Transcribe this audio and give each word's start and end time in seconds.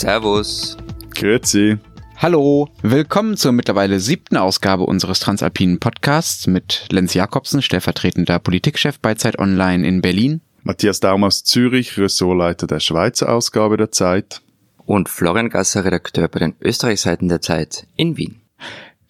Servus. 0.00 0.78
Grüezi. 1.14 1.76
Hallo, 2.16 2.70
willkommen 2.80 3.36
zur 3.36 3.52
mittlerweile 3.52 4.00
siebten 4.00 4.38
Ausgabe 4.38 4.84
unseres 4.84 5.20
Transalpinen 5.20 5.78
Podcasts 5.78 6.46
mit 6.46 6.86
Lenz 6.90 7.12
Jakobsen, 7.12 7.60
stellvertretender 7.60 8.38
Politikchef 8.38 8.98
bei 8.98 9.14
Zeit 9.14 9.38
Online 9.38 9.86
in 9.86 10.00
Berlin. 10.00 10.40
Matthias 10.62 11.00
Daum 11.00 11.22
aus 11.22 11.44
Zürich, 11.44 11.98
Ressortleiter 11.98 12.66
der 12.66 12.80
Schweizer 12.80 13.28
Ausgabe 13.28 13.76
der 13.76 13.92
Zeit. 13.92 14.40
Und 14.86 15.10
Florian 15.10 15.50
Gasser, 15.50 15.84
Redakteur 15.84 16.28
bei 16.28 16.38
den 16.38 16.54
Österreichseiten 16.62 17.28
der 17.28 17.42
Zeit 17.42 17.86
in 17.96 18.16
Wien. 18.16 18.39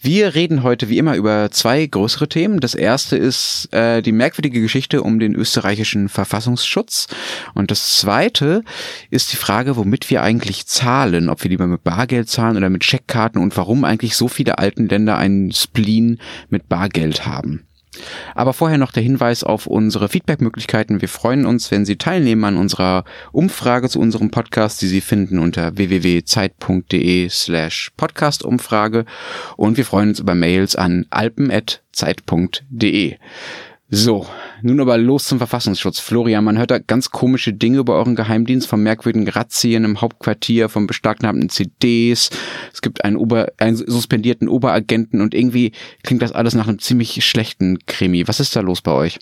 Wir 0.03 0.35
reden 0.35 0.63
heute 0.63 0.89
wie 0.89 0.97
immer 0.97 1.15
über 1.15 1.51
zwei 1.51 1.85
größere 1.85 2.27
Themen. 2.27 2.61
Das 2.61 2.75
erste 2.75 3.19
ist 3.19 3.69
äh, 3.71 4.01
die 4.01 4.13
merkwürdige 4.13 4.63
Geschichte 4.63 5.03
um 5.03 5.19
den 5.19 5.35
österreichischen 5.35 6.09
Verfassungsschutz. 6.09 7.07
Und 7.53 7.71
das 7.71 7.99
zweite 7.99 8.63
ist 9.11 9.31
die 9.31 9.37
Frage, 9.37 9.77
womit 9.77 10.09
wir 10.09 10.23
eigentlich 10.23 10.65
zahlen. 10.65 11.29
Ob 11.29 11.43
wir 11.43 11.51
lieber 11.51 11.67
mit 11.67 11.85
Bargeld 11.85 12.31
zahlen 12.31 12.57
oder 12.57 12.71
mit 12.71 12.83
Scheckkarten 12.83 13.43
und 13.43 13.59
warum 13.59 13.85
eigentlich 13.85 14.17
so 14.17 14.27
viele 14.27 14.57
alten 14.57 14.89
Länder 14.89 15.19
einen 15.19 15.53
Spleen 15.53 16.19
mit 16.49 16.71
Bargeld 16.71 17.27
haben. 17.27 17.67
Aber 18.35 18.53
vorher 18.53 18.79
noch 18.79 18.93
der 18.93 19.03
Hinweis 19.03 19.43
auf 19.43 19.67
unsere 19.67 20.09
Feedback-Möglichkeiten. 20.09 21.01
Wir 21.01 21.09
freuen 21.09 21.45
uns, 21.47 21.71
wenn 21.71 21.85
Sie 21.85 21.97
teilnehmen 21.97 22.45
an 22.45 22.57
unserer 22.57 23.05
Umfrage 23.33 23.89
zu 23.89 23.99
unserem 23.99 24.31
Podcast, 24.31 24.81
die 24.83 24.87
Sie 24.87 25.01
finden 25.01 25.39
unter 25.39 25.77
www.zeit.de 25.77 27.29
slash 27.29 27.91
Podcast-Umfrage. 27.97 29.07
Und 29.57 29.77
wir 29.77 29.85
freuen 29.85 30.11
uns 30.11 30.21
über 30.21 30.35
Mails 30.35 30.77
an 30.77 31.07
alpen.zeit.de. 31.11 31.57
So, 33.93 34.25
nun 34.63 34.81
aber 34.81 34.97
los 34.99 35.25
zum 35.25 35.39
Verfassungsschutz. 35.39 35.99
Florian, 35.99 36.45
man 36.45 36.57
hört 36.57 36.71
da 36.71 36.79
ganz 36.79 37.11
komische 37.11 37.53
Dinge 37.53 37.79
über 37.79 37.97
euren 37.97 38.15
Geheimdienst, 38.15 38.69
von 38.69 38.81
merkwürdigen 38.81 39.29
Razzien 39.29 39.85
im 39.85 40.01
Hauptquartier, 40.01 40.69
von 40.69 40.87
beschlagnahmten 40.87 41.49
CDs. 41.49 42.31
Es 42.73 42.83
gibt 42.83 43.05
einen, 43.05 43.17
Ober, 43.17 43.49
einen 43.59 43.77
suspendierten 43.77 44.49
Oberagenten 44.49 45.21
und 45.21 45.35
irgendwie 45.35 45.73
klingt 46.05 46.23
das 46.23 46.31
alles 46.31 46.55
nach 46.55 46.69
einem 46.69 46.79
ziemlich 46.79 47.25
schlechten 47.25 47.81
Krimi. 47.87 48.29
Was 48.29 48.39
ist 48.39 48.55
da 48.55 48.61
los 48.61 48.81
bei 48.81 48.93
euch? 48.93 49.19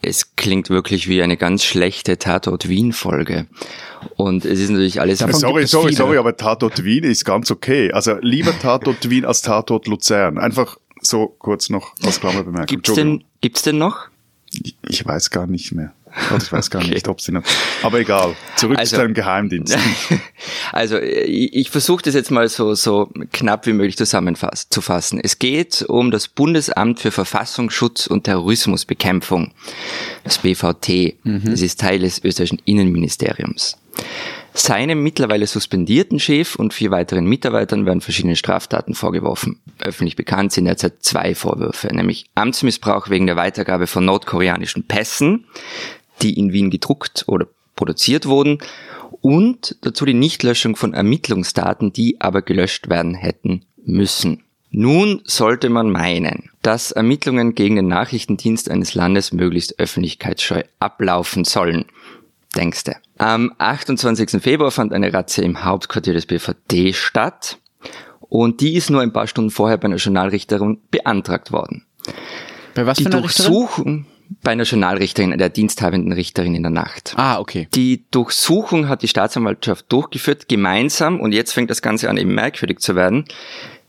Es 0.00 0.36
klingt 0.36 0.70
wirklich 0.70 1.08
wie 1.08 1.22
eine 1.22 1.36
ganz 1.36 1.64
schlechte 1.64 2.18
Tatort 2.18 2.68
Wien 2.68 2.92
Folge. 2.92 3.48
Und 4.16 4.44
es 4.44 4.60
ist 4.60 4.70
natürlich 4.70 5.00
alles. 5.00 5.18
Davon 5.18 5.34
sorry, 5.34 5.66
sorry, 5.66 5.92
sorry, 5.92 6.16
aber 6.16 6.36
Tatort 6.36 6.84
Wien 6.84 7.04
ist 7.04 7.24
ganz 7.24 7.50
okay. 7.50 7.92
Also 7.92 8.16
lieber 8.22 8.56
Tatort 8.58 9.10
Wien 9.10 9.24
als 9.26 9.42
Tatort 9.42 9.88
Luzern. 9.88 10.38
Einfach 10.38 10.78
so 11.02 11.26
kurz 11.26 11.68
noch 11.68 11.94
als 12.04 12.20
Klammerbemerkung. 12.20 12.66
Gibt's 12.66 12.94
denn, 12.94 13.24
gibt's 13.40 13.62
denn 13.62 13.78
noch? 13.78 14.08
Ich 14.88 15.04
weiß 15.04 15.30
gar 15.30 15.46
nicht 15.46 15.72
mehr. 15.72 15.92
Also 16.30 16.46
ich 16.46 16.52
weiß 16.52 16.70
gar 16.70 16.82
okay. 16.82 16.94
nicht, 16.94 17.08
ob 17.08 17.20
sie 17.20 17.32
noch. 17.32 17.42
Aber 17.82 18.00
egal. 18.00 18.34
Zurück 18.56 18.78
also, 18.78 18.96
zu 18.96 19.02
deinem 19.02 19.14
Geheimdienst. 19.14 19.76
Also 20.70 20.98
ich, 20.98 21.54
ich 21.54 21.70
versuche 21.70 22.02
das 22.02 22.14
jetzt 22.14 22.30
mal 22.30 22.46
so 22.48 22.74
so 22.74 23.10
knapp 23.32 23.66
wie 23.66 23.72
möglich 23.72 23.96
zusammenzufassen. 23.96 25.18
Es 25.22 25.38
geht 25.38 25.82
um 25.82 26.10
das 26.10 26.28
Bundesamt 26.28 27.00
für 27.00 27.10
Verfassungsschutz 27.10 28.06
und 28.06 28.24
Terrorismusbekämpfung, 28.24 29.52
das 30.24 30.38
BVT. 30.38 31.24
Mhm. 31.24 31.42
Das 31.46 31.62
ist 31.62 31.80
Teil 31.80 32.00
des 32.00 32.22
österreichischen 32.22 32.60
Innenministeriums. 32.66 33.78
Seinem 34.54 35.02
mittlerweile 35.02 35.46
suspendierten 35.46 36.18
Chef 36.18 36.56
und 36.56 36.74
vier 36.74 36.90
weiteren 36.90 37.26
Mitarbeitern 37.26 37.86
werden 37.86 38.00
verschiedene 38.00 38.36
Straftaten 38.36 38.94
vorgeworfen. 38.94 39.60
Öffentlich 39.78 40.16
bekannt 40.16 40.52
sind 40.52 40.64
derzeit 40.64 41.02
zwei 41.02 41.34
Vorwürfe, 41.34 41.88
nämlich 41.88 42.26
Amtsmissbrauch 42.34 43.08
wegen 43.08 43.26
der 43.26 43.36
Weitergabe 43.36 43.86
von 43.86 44.04
nordkoreanischen 44.04 44.84
Pässen, 44.84 45.44
die 46.22 46.38
in 46.38 46.52
Wien 46.52 46.70
gedruckt 46.70 47.24
oder 47.28 47.46
produziert 47.76 48.26
wurden, 48.26 48.58
und 49.20 49.76
dazu 49.80 50.04
die 50.04 50.14
Nichtlöschung 50.14 50.76
von 50.76 50.94
Ermittlungsdaten, 50.94 51.92
die 51.92 52.20
aber 52.20 52.42
gelöscht 52.42 52.88
werden 52.88 53.14
hätten 53.14 53.64
müssen. 53.84 54.44
Nun 54.70 55.22
sollte 55.24 55.70
man 55.70 55.90
meinen, 55.90 56.50
dass 56.62 56.92
Ermittlungen 56.92 57.54
gegen 57.54 57.76
den 57.76 57.88
Nachrichtendienst 57.88 58.70
eines 58.70 58.94
Landes 58.94 59.32
möglichst 59.32 59.78
öffentlichkeitsscheu 59.78 60.62
ablaufen 60.78 61.44
sollen. 61.44 61.86
Denkste. 62.56 62.96
Am 63.18 63.52
28. 63.58 64.42
Februar 64.42 64.70
fand 64.70 64.92
eine 64.92 65.12
Razzia 65.12 65.44
im 65.44 65.64
Hauptquartier 65.64 66.14
des 66.14 66.26
BVD 66.26 66.92
statt 66.92 67.58
und 68.20 68.60
die 68.60 68.74
ist 68.74 68.90
nur 68.90 69.00
ein 69.00 69.12
paar 69.12 69.26
Stunden 69.26 69.50
vorher 69.50 69.76
bei 69.76 69.86
einer 69.86 69.96
Journalrichterin 69.96 70.80
beantragt 70.90 71.52
worden. 71.52 71.86
Bei 72.74 72.86
was 72.86 72.98
die 72.98 73.04
für 73.04 73.10
einer 73.10 73.20
Durchsuchung 73.20 74.06
bei 74.42 74.52
einer 74.52 74.64
Journalrichterin, 74.64 75.36
der 75.36 75.48
diensthabenden 75.48 76.12
Richterin 76.12 76.54
in 76.54 76.62
der 76.62 76.70
Nacht. 76.70 77.14
Ah, 77.16 77.38
okay. 77.38 77.68
Die 77.74 78.04
Durchsuchung 78.10 78.88
hat 78.88 79.02
die 79.02 79.08
Staatsanwaltschaft 79.08 79.90
durchgeführt, 79.90 80.48
gemeinsam, 80.48 81.20
und 81.20 81.32
jetzt 81.32 81.52
fängt 81.52 81.70
das 81.70 81.82
Ganze 81.82 82.10
an 82.10 82.16
eben 82.16 82.34
merkwürdig 82.34 82.80
zu 82.80 82.94
werden, 82.94 83.24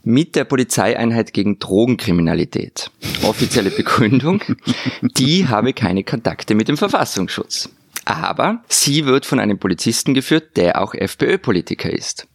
mit 0.03 0.36
der 0.36 0.46
Polizeieinheit 0.46 1.34
gegen 1.34 1.59
Drogenkriminalität. 1.59 2.90
Offizielle 3.24 3.70
Begründung, 3.70 4.41
die 5.02 5.47
habe 5.47 5.74
keine 5.74 6.03
Kontakte 6.03 6.56
mit 6.56 6.70
dem 6.70 6.78
Verfassungsschutz. 6.78 7.70
Aber 8.09 8.64
sie 8.68 9.06
wird 9.06 9.28
von 9.28 9.40
einem 9.40 9.59
Polizisten 9.59 10.16
geführt, 10.16 10.58
der 10.58 10.81
auch 10.81 10.96
FPÖ-Politiker 10.96 11.94
ist. 11.94 12.28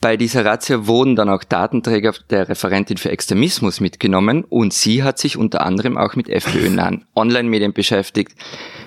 Bei 0.00 0.16
dieser 0.16 0.46
Razzia 0.46 0.86
wurden 0.86 1.14
dann 1.14 1.28
auch 1.28 1.44
Datenträger 1.44 2.14
der 2.30 2.48
Referentin 2.48 2.96
für 2.96 3.10
Extremismus 3.10 3.80
mitgenommen 3.80 4.44
und 4.44 4.72
sie 4.72 5.02
hat 5.02 5.18
sich 5.18 5.36
unter 5.36 5.66
anderem 5.66 5.98
auch 5.98 6.16
mit 6.16 6.30
FPÖ-nahen 6.30 7.04
Online-Medien 7.14 7.74
beschäftigt, 7.74 8.32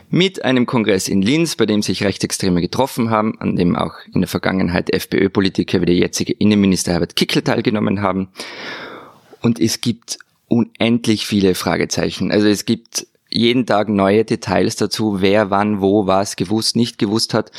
mit 0.10 0.44
einem 0.44 0.66
Kongress 0.66 1.08
in 1.08 1.22
Linz, 1.22 1.56
bei 1.56 1.68
dem 1.68 1.84
sich 1.84 2.04
Rechtsextreme 2.04 2.62
getroffen 2.62 3.12
haben, 3.12 3.40
an 3.40 3.56
dem 3.56 3.76
auch 3.76 3.94
in 4.12 4.22
der 4.22 4.28
Vergangenheit 4.28 4.92
FPÖ-Politiker 4.92 5.82
wie 5.82 5.86
der 5.86 5.96
jetzige 5.96 6.34
Innenminister 6.34 6.94
Herbert 6.94 7.16
Kickel 7.16 7.44
teilgenommen 7.44 8.02
haben. 8.02 8.30
Und 9.42 9.60
es 9.60 9.82
gibt 9.82 10.18
unendlich 10.48 11.28
viele 11.28 11.54
Fragezeichen. 11.54 12.32
Also 12.32 12.48
es 12.48 12.66
gibt 12.66 13.06
jeden 13.34 13.66
Tag 13.66 13.90
neue 13.90 14.26
Details 14.26 14.76
dazu, 14.76 15.22
wer 15.22 15.50
wann 15.50 15.82
wo 15.82 16.06
was 16.08 16.36
gewusst, 16.36 16.76
nicht 16.76 16.98
gewusst 16.98 17.34
hat. 17.34 17.52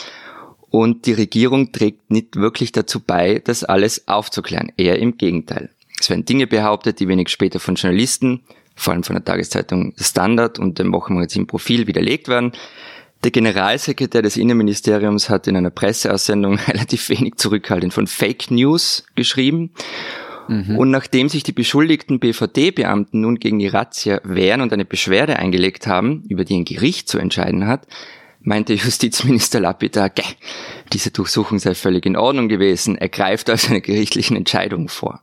Und 0.71 1.06
die 1.06 1.12
Regierung 1.12 1.72
trägt 1.72 2.10
nicht 2.10 2.37
wirklich 2.37 2.72
dazu 2.72 3.00
bei, 3.00 3.41
das 3.44 3.65
alles 3.65 4.09
aufzuklären. 4.09 4.72
Eher 4.77 4.99
im 4.99 5.19
Gegenteil. 5.19 5.71
Es 6.00 6.09
werden 6.09 6.25
Dinge 6.25 6.47
behauptet, 6.47 7.00
die 7.00 7.09
wenig 7.09 7.28
später 7.28 7.61
von 7.61 7.75
Journalisten, 7.75 8.43
vor 8.75 8.94
allem 8.94 9.03
von 9.03 9.16
der 9.16 9.25
Tageszeitung 9.25 9.94
Standard 9.99 10.59
und 10.59 10.78
dem 10.78 10.93
Wochenmagazin 10.93 11.47
Profil 11.47 11.87
widerlegt 11.87 12.28
werden. 12.28 12.53
Der 13.22 13.31
Generalsekretär 13.31 14.22
des 14.22 14.37
Innenministeriums 14.37 15.28
hat 15.28 15.47
in 15.47 15.56
einer 15.56 15.71
Presseaussendung 15.71 16.59
relativ 16.69 17.09
wenig 17.09 17.37
zurückhaltend 17.37 17.93
von 17.93 18.06
Fake 18.06 18.50
News 18.50 19.05
geschrieben 19.15 19.71
Mhm. 20.49 20.77
Und 20.77 20.91
nachdem 20.91 21.29
sich 21.29 21.43
die 21.43 21.53
beschuldigten 21.53 22.21
BVD-Beamten 22.21 23.21
nun 23.21 23.39
gegen 23.39 23.59
die 23.59 23.69
Razzia 23.69 24.21
wehren 24.25 24.61
und 24.61 24.73
eine 24.73 24.85
Beschwerde 24.85 25.39
eingelegt 25.39 25.87
haben, 25.87 26.25
über 26.29 26.45
die 26.45 26.57
ein 26.57 26.65
Gericht 26.65 27.09
zu 27.09 27.19
entscheiden 27.19 27.67
hat, 27.67 27.87
meinte 28.41 28.75
Justizminister 28.75 29.61
Lapidar, 29.61 30.11
diese 30.93 31.11
Durchsuchung 31.11 31.59
sei 31.59 31.75
völlig 31.75 32.07
in 32.07 32.17
Ordnung 32.17 32.49
gewesen, 32.49 32.97
er 32.97 33.09
greift 33.09 33.49
also 33.51 33.69
eine 33.69 33.81
gerichtlichen 33.81 34.37
Entscheidung 34.37 34.89
vor. 34.89 35.23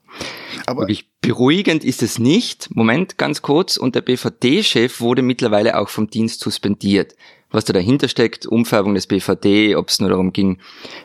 Aber 0.66 0.81
Wirklich 0.81 1.09
beruhigend 1.22 1.84
ist 1.84 2.01
es 2.01 2.19
nicht. 2.19 2.74
Moment, 2.75 3.18
ganz 3.18 3.41
kurz. 3.41 3.78
Und 3.78 3.96
der 3.96 4.01
BVD-Chef 4.01 5.00
wurde 5.00 5.22
mittlerweile 5.22 5.78
auch 5.78 5.90
vom 5.90 6.09
Dienst 6.09 6.41
suspendiert 6.41 7.16
was 7.51 7.65
da 7.65 7.73
dahinter 7.73 8.07
steckt, 8.07 8.45
Umfärbung 8.45 8.93
des 8.93 9.07
BVD, 9.07 9.75
ob 9.75 9.89
es 9.89 9.99
nur 9.99 10.09
darum 10.09 10.33
ging, 10.33 10.59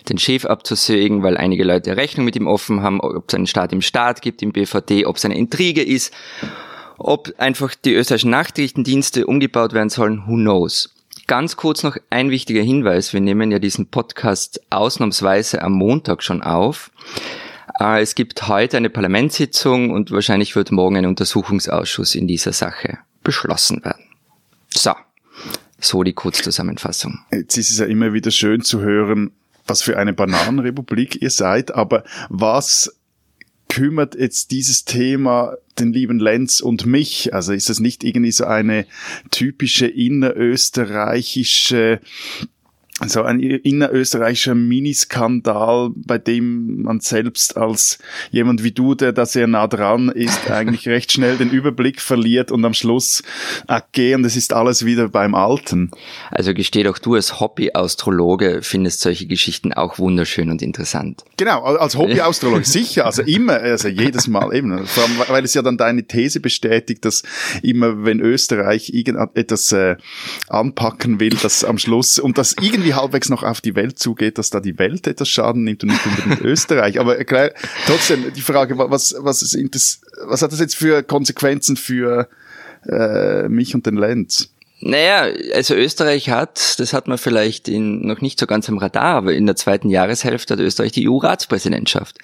den 0.08 0.18
Chef 0.18 0.44
abzusägen, 0.44 1.22
weil 1.22 1.36
einige 1.36 1.64
Leute 1.64 1.96
Rechnung 1.96 2.24
mit 2.24 2.36
ihm 2.36 2.46
offen 2.46 2.82
haben, 2.82 3.00
ob 3.00 3.24
es 3.28 3.34
einen 3.34 3.46
Staat 3.46 3.72
im 3.72 3.80
Staat 3.80 4.22
gibt 4.22 4.42
im 4.42 4.52
BVD, 4.52 5.06
ob 5.06 5.16
es 5.16 5.24
eine 5.24 5.36
Intrige 5.36 5.82
ist, 5.82 6.12
ob 6.98 7.32
einfach 7.38 7.74
die 7.74 7.94
österreichischen 7.94 8.30
Nachrichtendienste 8.30 9.26
umgebaut 9.26 9.72
werden 9.72 9.90
sollen, 9.90 10.24
who 10.26 10.34
knows. 10.34 10.90
Ganz 11.26 11.56
kurz 11.56 11.82
noch 11.82 11.96
ein 12.10 12.30
wichtiger 12.30 12.62
Hinweis. 12.62 13.14
Wir 13.14 13.20
nehmen 13.20 13.50
ja 13.50 13.58
diesen 13.58 13.86
Podcast 13.86 14.60
ausnahmsweise 14.68 15.62
am 15.62 15.72
Montag 15.72 16.22
schon 16.22 16.42
auf. 16.42 16.90
Äh, 17.80 18.02
es 18.02 18.14
gibt 18.14 18.46
heute 18.48 18.76
eine 18.76 18.90
Parlamentssitzung 18.90 19.90
und 19.90 20.10
wahrscheinlich 20.10 20.54
wird 20.54 20.70
morgen 20.70 20.98
ein 20.98 21.06
Untersuchungsausschuss 21.06 22.14
in 22.14 22.28
dieser 22.28 22.52
Sache 22.52 22.98
beschlossen 23.22 23.82
werden. 23.84 24.04
So, 24.68 24.92
so 25.84 26.02
die 26.02 26.12
Kurzzusammenfassung. 26.12 27.20
Jetzt 27.30 27.56
ist 27.56 27.70
es 27.70 27.78
ja 27.78 27.86
immer 27.86 28.12
wieder 28.12 28.30
schön 28.30 28.62
zu 28.62 28.80
hören, 28.80 29.30
was 29.66 29.82
für 29.82 29.98
eine 29.98 30.12
Bananenrepublik 30.12 31.22
ihr 31.22 31.30
seid, 31.30 31.74
aber 31.74 32.04
was 32.28 32.94
kümmert 33.68 34.14
jetzt 34.14 34.50
dieses 34.50 34.84
Thema 34.84 35.56
den 35.78 35.92
lieben 35.92 36.20
Lenz 36.20 36.60
und 36.60 36.86
mich? 36.86 37.34
Also 37.34 37.52
ist 37.52 37.68
das 37.68 37.80
nicht 37.80 38.04
irgendwie 38.04 38.32
so 38.32 38.44
eine 38.44 38.86
typische 39.30 39.86
innerösterreichische 39.86 42.00
so 43.06 43.22
ein 43.22 43.40
innerösterreichischer 43.40 44.54
Miniskandal, 44.54 45.90
bei 45.96 46.18
dem 46.18 46.82
man 46.82 47.00
selbst 47.00 47.56
als 47.56 47.98
jemand 48.30 48.62
wie 48.62 48.70
du, 48.70 48.94
der 48.94 49.12
da 49.12 49.26
sehr 49.26 49.46
nah 49.46 49.66
dran 49.66 50.10
ist, 50.10 50.50
eigentlich 50.50 50.86
recht 50.88 51.10
schnell 51.10 51.36
den 51.36 51.50
Überblick 51.50 52.00
verliert 52.00 52.52
und 52.52 52.64
am 52.64 52.74
Schluss 52.74 53.22
okay, 53.66 54.14
und 54.14 54.24
es 54.24 54.36
ist 54.36 54.52
alles 54.52 54.84
wieder 54.84 55.08
beim 55.08 55.34
Alten. 55.34 55.90
Also 56.30 56.54
gesteh 56.54 56.82
doch 56.82 56.98
du 56.98 57.14
als 57.14 57.40
Hobby-Astrologe 57.40 58.60
findest 58.62 59.00
solche 59.00 59.26
Geschichten 59.26 59.72
auch 59.72 59.98
wunderschön 59.98 60.50
und 60.50 60.62
interessant. 60.62 61.24
Genau, 61.36 61.62
als 61.62 61.96
Hobby-Astrologe 61.96 62.64
sicher, 62.64 63.06
also 63.06 63.22
immer, 63.22 63.54
also 63.54 63.88
jedes 63.88 64.28
Mal 64.28 64.54
eben, 64.54 64.86
vor 64.86 65.04
allem, 65.04 65.18
weil 65.28 65.44
es 65.44 65.54
ja 65.54 65.62
dann 65.62 65.76
deine 65.76 66.06
These 66.06 66.40
bestätigt, 66.40 67.04
dass 67.04 67.22
immer, 67.62 68.04
wenn 68.04 68.20
Österreich 68.20 68.90
irgendetwas 68.90 69.72
äh, 69.72 69.96
anpacken 70.48 71.20
will, 71.20 71.36
dass 71.42 71.64
am 71.64 71.78
Schluss 71.78 72.18
und 72.18 72.38
das 72.38 72.54
irgendwie 72.60 72.93
irgendwie 72.94 73.02
halbwegs 73.02 73.28
noch 73.28 73.42
auf 73.42 73.60
die 73.60 73.74
Welt 73.74 73.98
zugeht, 73.98 74.38
dass 74.38 74.50
da 74.50 74.60
die 74.60 74.78
Welt 74.78 75.06
etwas 75.06 75.28
Schaden 75.28 75.64
nimmt 75.64 75.82
und 75.82 75.90
nicht 75.90 76.06
unbedingt 76.06 76.40
Österreich. 76.44 77.00
Aber 77.00 77.16
klar, 77.24 77.50
trotzdem 77.86 78.32
die 78.34 78.40
Frage, 78.40 78.78
was, 78.78 79.14
was, 79.18 79.42
ist, 79.42 80.00
was 80.26 80.42
hat 80.42 80.52
das 80.52 80.60
jetzt 80.60 80.76
für 80.76 81.02
Konsequenzen 81.02 81.76
für 81.76 82.28
äh, 82.86 83.48
mich 83.48 83.74
und 83.74 83.86
den 83.86 83.96
Lenz? 83.96 84.50
Naja, 84.80 85.28
also 85.54 85.74
Österreich 85.74 86.28
hat, 86.28 86.78
das 86.78 86.92
hat 86.92 87.08
man 87.08 87.16
vielleicht 87.16 87.68
in, 87.68 88.06
noch 88.06 88.20
nicht 88.20 88.38
so 88.38 88.46
ganz 88.46 88.68
am 88.68 88.76
Radar, 88.76 89.14
aber 89.14 89.32
in 89.32 89.46
der 89.46 89.56
zweiten 89.56 89.88
Jahreshälfte 89.88 90.54
hat 90.54 90.60
Österreich 90.60 90.92
die 90.92 91.08
EU-Ratspräsidentschaft. 91.08 92.18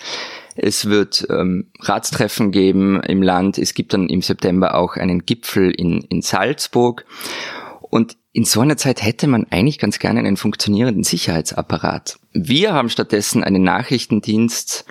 Es 0.56 0.84
wird 0.84 1.26
ähm, 1.30 1.68
Ratstreffen 1.80 2.50
geben 2.50 3.00
im 3.02 3.22
Land. 3.22 3.56
Es 3.56 3.72
gibt 3.72 3.94
dann 3.94 4.10
im 4.10 4.20
September 4.20 4.74
auch 4.74 4.96
einen 4.96 5.24
Gipfel 5.24 5.70
in, 5.70 6.02
in 6.10 6.20
Salzburg. 6.20 7.06
Und 7.90 8.16
in 8.32 8.44
so 8.44 8.60
einer 8.60 8.76
Zeit 8.76 9.02
hätte 9.02 9.26
man 9.26 9.46
eigentlich 9.50 9.78
ganz 9.78 9.98
gerne 9.98 10.20
einen 10.20 10.36
funktionierenden 10.36 11.02
Sicherheitsapparat. 11.02 12.18
Wir 12.32 12.72
haben 12.72 12.88
stattdessen 12.88 13.42
einen 13.42 13.62
Nachrichtendienst, 13.62 14.84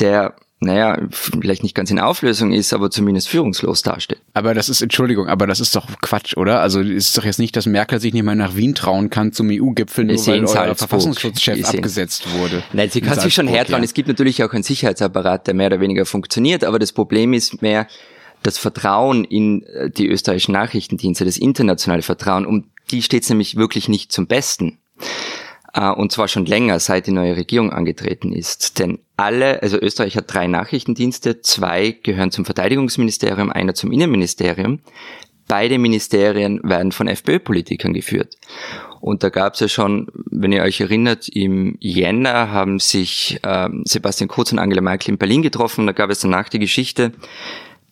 der 0.00 0.34
naja, 0.64 0.96
vielleicht 1.10 1.62
nicht 1.62 1.74
ganz 1.74 1.90
in 1.90 1.98
Auflösung 1.98 2.52
ist, 2.52 2.72
aber 2.72 2.90
zumindest 2.90 3.28
führungslos 3.28 3.82
dasteht. 3.82 4.20
Aber 4.32 4.54
das 4.54 4.68
ist, 4.68 4.80
Entschuldigung, 4.80 5.26
aber 5.26 5.46
das 5.46 5.60
ist 5.60 5.74
doch 5.74 5.88
Quatsch, 6.00 6.36
oder? 6.36 6.60
Also 6.60 6.80
es 6.80 7.08
ist 7.08 7.18
doch 7.18 7.24
jetzt 7.24 7.40
nicht, 7.40 7.56
dass 7.56 7.66
Merkel 7.66 8.00
sich 8.00 8.12
nicht 8.12 8.22
mehr 8.22 8.34
nach 8.34 8.54
Wien 8.54 8.74
trauen 8.74 9.10
kann 9.10 9.32
zum 9.32 9.48
EU-Gipfel, 9.50 10.04
nur 10.04 10.16
weil 10.26 10.44
euer 10.44 10.74
Verfassungsschutzchef 10.74 11.64
abgesetzt 11.68 12.32
wurde. 12.38 12.62
Nein, 12.72 12.90
sie 12.90 13.00
kann 13.00 13.18
sich 13.18 13.34
schon 13.34 13.48
hertrauen. 13.48 13.82
Ja. 13.82 13.84
Es 13.84 13.94
gibt 13.94 14.08
natürlich 14.08 14.42
auch 14.44 14.52
einen 14.52 14.62
Sicherheitsapparat, 14.62 15.48
der 15.48 15.54
mehr 15.54 15.66
oder 15.66 15.80
weniger 15.80 16.06
funktioniert, 16.06 16.62
aber 16.64 16.78
das 16.78 16.92
Problem 16.92 17.32
ist 17.32 17.60
mehr, 17.60 17.88
das 18.42 18.58
Vertrauen 18.58 19.24
in 19.24 19.62
äh, 19.64 19.90
die 19.90 20.08
österreichischen 20.08 20.52
Nachrichtendienste, 20.52 21.24
das 21.24 21.36
internationale 21.36 22.02
Vertrauen, 22.02 22.46
um 22.46 22.64
die 22.90 23.02
steht 23.02 23.22
es 23.22 23.28
nämlich 23.28 23.56
wirklich 23.56 23.88
nicht 23.88 24.12
zum 24.12 24.26
Besten. 24.26 24.78
Äh, 25.72 25.90
und 25.90 26.12
zwar 26.12 26.28
schon 26.28 26.46
länger, 26.46 26.78
seit 26.80 27.06
die 27.06 27.12
neue 27.12 27.36
Regierung 27.36 27.72
angetreten 27.72 28.32
ist. 28.32 28.78
Denn 28.78 28.98
alle, 29.16 29.62
also 29.62 29.78
Österreich 29.78 30.16
hat 30.16 30.32
drei 30.32 30.46
Nachrichtendienste, 30.46 31.40
zwei 31.40 31.96
gehören 32.02 32.30
zum 32.30 32.44
Verteidigungsministerium, 32.44 33.50
einer 33.50 33.74
zum 33.74 33.92
Innenministerium. 33.92 34.80
Beide 35.48 35.78
Ministerien 35.78 36.60
werden 36.62 36.92
von 36.92 37.08
FPÖ-Politikern 37.08 37.92
geführt. 37.92 38.36
Und 39.00 39.24
da 39.24 39.28
gab 39.28 39.54
es 39.54 39.60
ja 39.60 39.68
schon, 39.68 40.06
wenn 40.30 40.52
ihr 40.52 40.62
euch 40.62 40.80
erinnert, 40.80 41.28
im 41.28 41.76
Jänner 41.80 42.52
haben 42.52 42.78
sich 42.78 43.40
ähm, 43.42 43.82
Sebastian 43.84 44.28
Kurz 44.28 44.52
und 44.52 44.60
Angela 44.60 44.80
Merkel 44.80 45.10
in 45.10 45.18
Berlin 45.18 45.42
getroffen. 45.42 45.86
Da 45.86 45.92
gab 45.92 46.10
es 46.10 46.20
danach 46.20 46.48
die 46.48 46.60
Geschichte, 46.60 47.12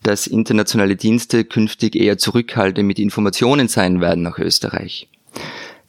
dass 0.03 0.27
internationale 0.27 0.95
Dienste 0.95 1.43
künftig 1.43 1.95
eher 1.95 2.17
zurückhaltend 2.17 2.87
mit 2.87 2.99
Informationen 2.99 3.67
sein 3.67 4.01
werden 4.01 4.23
nach 4.23 4.39
Österreich. 4.39 5.07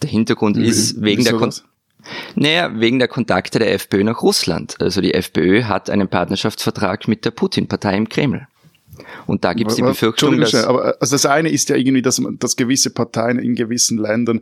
Der 0.03 0.11
Hintergrund 0.11 0.57
wie, 0.57 0.67
ist 0.67 1.03
wegen 1.03 1.25
der 1.25 1.35
Kon 1.35 1.51
naja, 2.35 2.73
wegen 2.75 2.99
der 2.99 3.07
Kontakte 3.09 3.61
der 3.61 3.73
FPÖ 3.75 4.03
nach 4.03 4.23
Russland. 4.23 4.77
Also 4.81 5.01
die 5.01 5.15
FPÖ 5.15 5.65
hat 5.65 5.89
einen 5.89 6.09
Partnerschaftsvertrag 6.09 7.07
mit 7.07 7.25
der 7.25 7.31
Putin-Partei 7.31 7.97
im 7.97 8.09
Kreml. 8.09 8.49
Und 9.27 9.45
da 9.45 9.53
gibt 9.53 9.71
es 9.71 9.77
die 9.77 9.83
Befürchtung, 9.83 10.39
dass... 10.41 10.55
Aber 10.55 10.97
also 11.01 11.15
das 11.15 11.27
eine 11.27 11.49
ist 11.49 11.69
ja 11.69 11.77
irgendwie, 11.77 12.03
dass, 12.03 12.21
dass 12.39 12.57
gewisse 12.57 12.91
Parteien 12.91 13.39
in 13.39 13.55
gewissen 13.55 13.99
Ländern 13.99 14.41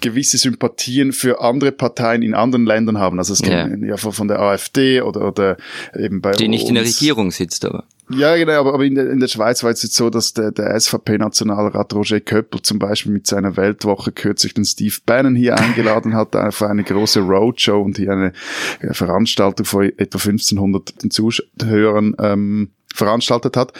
gewisse 0.00 0.38
Sympathien 0.38 1.12
für 1.12 1.40
andere 1.40 1.72
Parteien 1.72 2.22
in 2.22 2.34
anderen 2.34 2.66
Ländern 2.66 2.98
haben. 2.98 3.18
Also 3.18 3.32
es 3.32 3.40
ja. 3.40 3.66
ja 3.68 3.96
von 3.96 4.28
der 4.28 4.40
AfD 4.40 5.00
oder, 5.00 5.26
oder 5.26 5.56
eben 5.96 6.20
bei 6.20 6.32
Die 6.32 6.48
nicht 6.48 6.68
in 6.68 6.74
der 6.74 6.84
Regierung 6.84 7.30
sitzt 7.30 7.64
aber. 7.64 7.84
Ja, 8.10 8.36
genau, 8.36 8.60
aber, 8.60 8.74
aber 8.74 8.84
in, 8.84 8.94
der, 8.94 9.10
in 9.10 9.20
der 9.20 9.28
Schweiz 9.28 9.62
war 9.62 9.70
es 9.70 9.82
jetzt 9.82 9.94
so, 9.94 10.08
dass 10.08 10.32
der, 10.32 10.50
der 10.50 10.78
SVP-Nationalrat 10.78 11.92
Roger 11.92 12.20
Köppel 12.20 12.62
zum 12.62 12.78
Beispiel 12.78 13.12
mit 13.12 13.26
seiner 13.26 13.56
Weltwoche 13.56 14.12
kürzlich 14.12 14.54
den 14.54 14.64
Steve 14.64 14.96
Bannon 15.04 15.34
hier 15.34 15.56
eingeladen 15.58 16.14
hat 16.14 16.34
für 16.54 16.68
eine 16.68 16.84
große 16.84 17.20
Roadshow 17.20 17.82
und 17.82 17.98
hier 17.98 18.12
eine, 18.12 18.32
Veranstaltung 18.92 19.66
vor 19.66 19.82
etwa 19.82 20.18
1500 20.18 20.94
Zuhörern 21.10 22.14
ähm, 22.18 22.70
veranstaltet 22.94 23.56
hat 23.56 23.72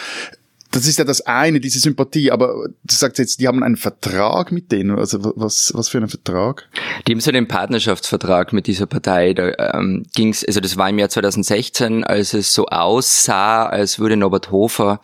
das 0.78 0.86
ist 0.86 0.98
ja 0.98 1.04
das 1.04 1.20
eine, 1.22 1.60
diese 1.60 1.78
Sympathie, 1.78 2.30
aber 2.30 2.68
du 2.68 2.94
sagst 2.94 3.18
jetzt, 3.18 3.40
die 3.40 3.48
haben 3.48 3.62
einen 3.62 3.76
Vertrag 3.76 4.52
mit 4.52 4.72
denen, 4.72 4.98
also 4.98 5.18
was, 5.36 5.72
was 5.74 5.88
für 5.88 5.98
einen 5.98 6.08
Vertrag? 6.08 6.68
Die 7.06 7.12
haben 7.12 7.20
so 7.20 7.30
einen 7.30 7.48
Partnerschaftsvertrag 7.48 8.52
mit 8.52 8.66
dieser 8.66 8.86
Partei, 8.86 9.34
da 9.34 9.52
ähm, 9.74 10.04
ging's, 10.14 10.44
also 10.44 10.60
das 10.60 10.76
war 10.76 10.88
im 10.88 10.98
Jahr 10.98 11.08
2016, 11.08 12.04
als 12.04 12.34
es 12.34 12.54
so 12.54 12.66
aussah, 12.66 13.66
als 13.66 13.98
würde 13.98 14.16
Norbert 14.16 14.50
Hofer, 14.50 15.00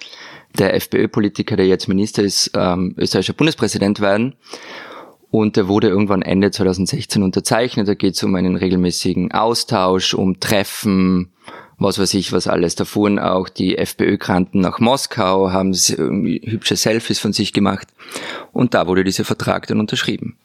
der 0.59 0.75
FPÖ-Politiker, 0.75 1.57
der 1.57 1.67
jetzt 1.67 1.89
Minister 1.89 2.23
ist, 2.23 2.53
ähm, 2.55 2.95
österreichischer 2.97 3.33
Bundespräsident 3.33 4.01
werden. 4.01 4.35
Und 5.31 5.57
der 5.57 5.67
wurde 5.67 5.89
irgendwann 5.89 6.23
Ende 6.23 6.53
2016 6.53 7.25
unterzeichnet. 7.25 7.89
Da 7.89 7.95
geht 7.95 8.15
es 8.15 8.23
um 8.23 8.37
einen 8.37 8.55
regelmäßigen 8.55 9.33
Austausch, 9.33 10.15
um 10.15 10.39
Treffen, 10.39 11.33
was 11.79 11.99
weiß 11.99 12.15
ich, 12.15 12.33
was 12.33 12.47
alles. 12.47 12.75
Da 12.75 12.85
fuhren 12.85 13.19
auch 13.19 13.49
die 13.49 13.77
FPÖ-Kranten 13.77 14.61
nach 14.61 14.79
Moskau, 14.79 15.51
haben 15.51 15.73
irgendwie 15.73 16.41
hübsche 16.45 16.77
Selfies 16.77 17.19
von 17.19 17.33
sich 17.33 17.53
gemacht. 17.53 17.89
Und 18.53 18.75
da 18.75 18.87
wurde 18.87 19.05
dieser 19.05 19.25
Vertrag 19.25 19.67
dann 19.67 19.81
unterschrieben. 19.81 20.37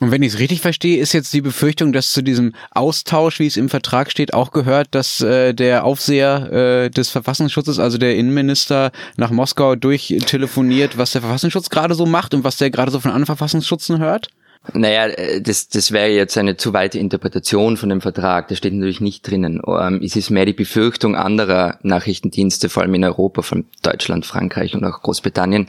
Und 0.00 0.10
wenn 0.10 0.22
ich 0.22 0.34
es 0.34 0.38
richtig 0.38 0.60
verstehe, 0.60 0.98
ist 0.98 1.14
jetzt 1.14 1.32
die 1.32 1.40
Befürchtung, 1.40 1.92
dass 1.92 2.12
zu 2.12 2.22
diesem 2.22 2.54
Austausch, 2.72 3.38
wie 3.38 3.46
es 3.46 3.56
im 3.56 3.68
Vertrag 3.68 4.10
steht, 4.10 4.34
auch 4.34 4.50
gehört, 4.50 4.88
dass 4.90 5.20
äh, 5.22 5.54
der 5.54 5.84
Aufseher 5.84 6.52
äh, 6.52 6.90
des 6.90 7.08
Verfassungsschutzes, 7.08 7.78
also 7.78 7.96
der 7.96 8.16
Innenminister, 8.16 8.92
nach 9.16 9.30
Moskau 9.30 9.74
durchtelefoniert, 9.74 10.98
was 10.98 11.12
der 11.12 11.22
Verfassungsschutz 11.22 11.70
gerade 11.70 11.94
so 11.94 12.04
macht 12.04 12.34
und 12.34 12.44
was 12.44 12.56
der 12.56 12.70
gerade 12.70 12.90
so 12.90 13.00
von 13.00 13.10
anderen 13.10 13.26
Verfassungsschützen 13.26 13.98
hört? 13.98 14.28
Naja, 14.72 15.06
äh, 15.06 15.40
das, 15.40 15.68
das 15.68 15.92
wäre 15.92 16.08
jetzt 16.08 16.36
eine 16.38 16.56
zu 16.56 16.72
weite 16.72 16.98
Interpretation 16.98 17.76
von 17.76 17.88
dem 17.88 18.00
Vertrag. 18.00 18.48
Das 18.48 18.58
steht 18.58 18.74
natürlich 18.74 19.00
nicht 19.00 19.28
drinnen. 19.28 19.60
Ähm, 19.66 20.00
es 20.02 20.16
ist 20.16 20.30
mehr 20.30 20.46
die 20.46 20.52
Befürchtung 20.52 21.16
anderer 21.16 21.78
Nachrichtendienste, 21.82 22.68
vor 22.68 22.82
allem 22.82 22.94
in 22.94 23.04
Europa, 23.04 23.42
von 23.42 23.66
Deutschland, 23.82 24.26
Frankreich 24.26 24.74
und 24.74 24.84
auch 24.84 25.02
Großbritannien, 25.02 25.68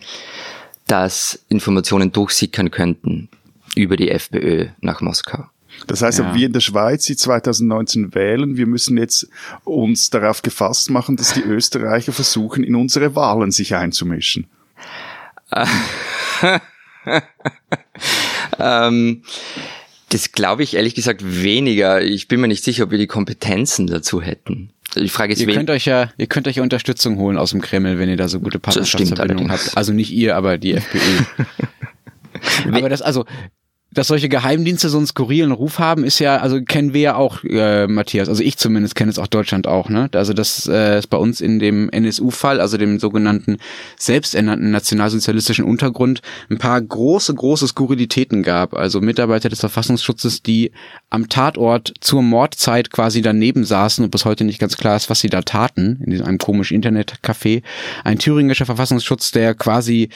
dass 0.88 1.44
Informationen 1.49 2.11
durchsickern 2.11 2.71
könnten 2.71 3.30
über 3.75 3.97
die 3.97 4.09
FPÖ 4.09 4.68
nach 4.81 5.01
Moskau. 5.01 5.45
Das 5.85 6.01
heißt, 6.01 6.19
ja. 6.19 6.30
ob 6.30 6.35
wir 6.35 6.47
in 6.47 6.54
der 6.54 6.61
Schweiz 6.61 7.06
die 7.06 7.16
2019 7.16 8.16
wählen, 8.16 8.57
wir 8.57 8.66
müssen 8.66 8.97
jetzt 8.97 9.30
uns 9.63 10.09
darauf 10.09 10.42
gefasst 10.42 10.89
machen, 10.89 11.18
dass 11.18 11.33
die 11.33 11.44
Österreicher 11.44 12.13
versuchen, 12.13 12.63
in 12.63 12.73
unsere 12.73 13.16
Wahlen 13.16 13.51
sich 13.51 13.75
einzumischen. 13.75 14.47
ähm, 18.59 19.23
das 20.09 20.31
glaube 20.31 20.64
ich 20.64 20.76
ehrlich 20.76 20.95
gesagt 20.95 21.21
weniger. 21.23 22.02
Ich 22.02 22.28
bin 22.28 22.40
mir 22.40 22.47
nicht 22.47 22.64
sicher, 22.64 22.85
ob 22.85 22.92
wir 22.92 22.97
die 22.97 23.07
Kompetenzen 23.07 23.87
dazu 23.87 24.21
hätten. 24.21 24.71
Die 24.95 25.09
Frage 25.09 25.33
ist, 25.33 25.42
ihr 25.42 25.47
könnt 25.47 25.69
euch 25.69 25.85
ja, 25.85 26.11
ihr 26.18 26.28
könnt 26.28 26.47
euch 26.47 26.56
ja 26.56 26.64
Unterstützung 26.64 27.18
holen 27.18 27.37
aus 27.37 27.52
dem 27.52 27.61
Kreml, 27.61 27.99
wenn 27.99 28.09
ihr 28.09 28.16
da 28.16 28.30
so 28.30 28.40
gute 28.40 28.57
Partnerschaftsverbindungen 28.57 29.52
habt. 29.52 29.76
Also 29.76 29.92
nicht 29.92 30.11
ihr, 30.11 30.37
aber 30.37 30.57
die 30.57 30.73
FPÖ. 30.73 30.99
aber 32.71 32.87
das, 32.87 33.02
also, 33.02 33.26
dass 33.97 34.07
solche 34.07 34.30
Geheimdienste 34.30 34.89
so 34.89 34.97
einen 34.97 35.07
skurrilen 35.07 35.51
Ruf 35.51 35.80
haben, 35.80 36.04
ist 36.04 36.19
ja, 36.19 36.37
also 36.37 36.61
kennen 36.61 36.94
wir 36.94 37.01
ja 37.01 37.16
auch, 37.16 37.44
äh, 37.44 37.87
Matthias, 37.87 38.30
also 38.30 38.44
ich 38.44 38.57
zumindest 38.57 38.94
kenne 38.94 39.09
es 39.09 39.18
auch 39.18 39.25
Deutschland 39.25 39.66
auch, 39.66 39.89
ne? 39.89 40.07
Also 40.13 40.33
das 40.33 40.68
äh, 40.68 40.99
ist 40.99 41.07
bei 41.07 41.18
uns 41.18 41.42
in 41.42 41.57
dem 41.57 41.89
NSU-Fall, 41.89 42.61
also 42.61 42.77
dem 42.77 42.99
sogenannten 42.99 43.57
selbsternannten 43.97 44.69
nationalsozialistischen 44.69 45.66
Untergrund, 45.66 46.21
ein 46.51 46.59
paar 46.59 46.80
große, 46.80 47.33
große 47.33 47.68
Skurrilitäten 47.69 48.44
gab. 48.44 48.75
Also 48.75 49.01
Mitarbeiter 49.01 49.49
des 49.49 49.61
Verfassungsschutzes, 49.61 50.44
die 50.44 50.71
am 51.09 51.27
Tatort 51.27 51.95
zur 51.99 52.21
Mordzeit 52.21 52.92
quasi 52.92 53.23
daneben 53.23 53.63
saßen 53.63 54.06
und 54.06 54.11
bis 54.11 54.25
heute 54.25 54.44
nicht 54.44 54.59
ganz 54.59 54.77
klar 54.77 54.95
ist, 54.95 55.09
was 55.09 55.21
sie 55.21 55.30
da 55.30 55.42
taten, 55.42 56.04
in 56.06 56.11
diesem 56.11 56.27
einem 56.27 56.37
komischen 56.37 56.80
Internetcafé. 56.80 57.63
Ein 58.04 58.19
thüringischer 58.19 58.68
Verfassungsschutz, 58.68 59.31
der 59.31 59.56
quasi 59.56 60.09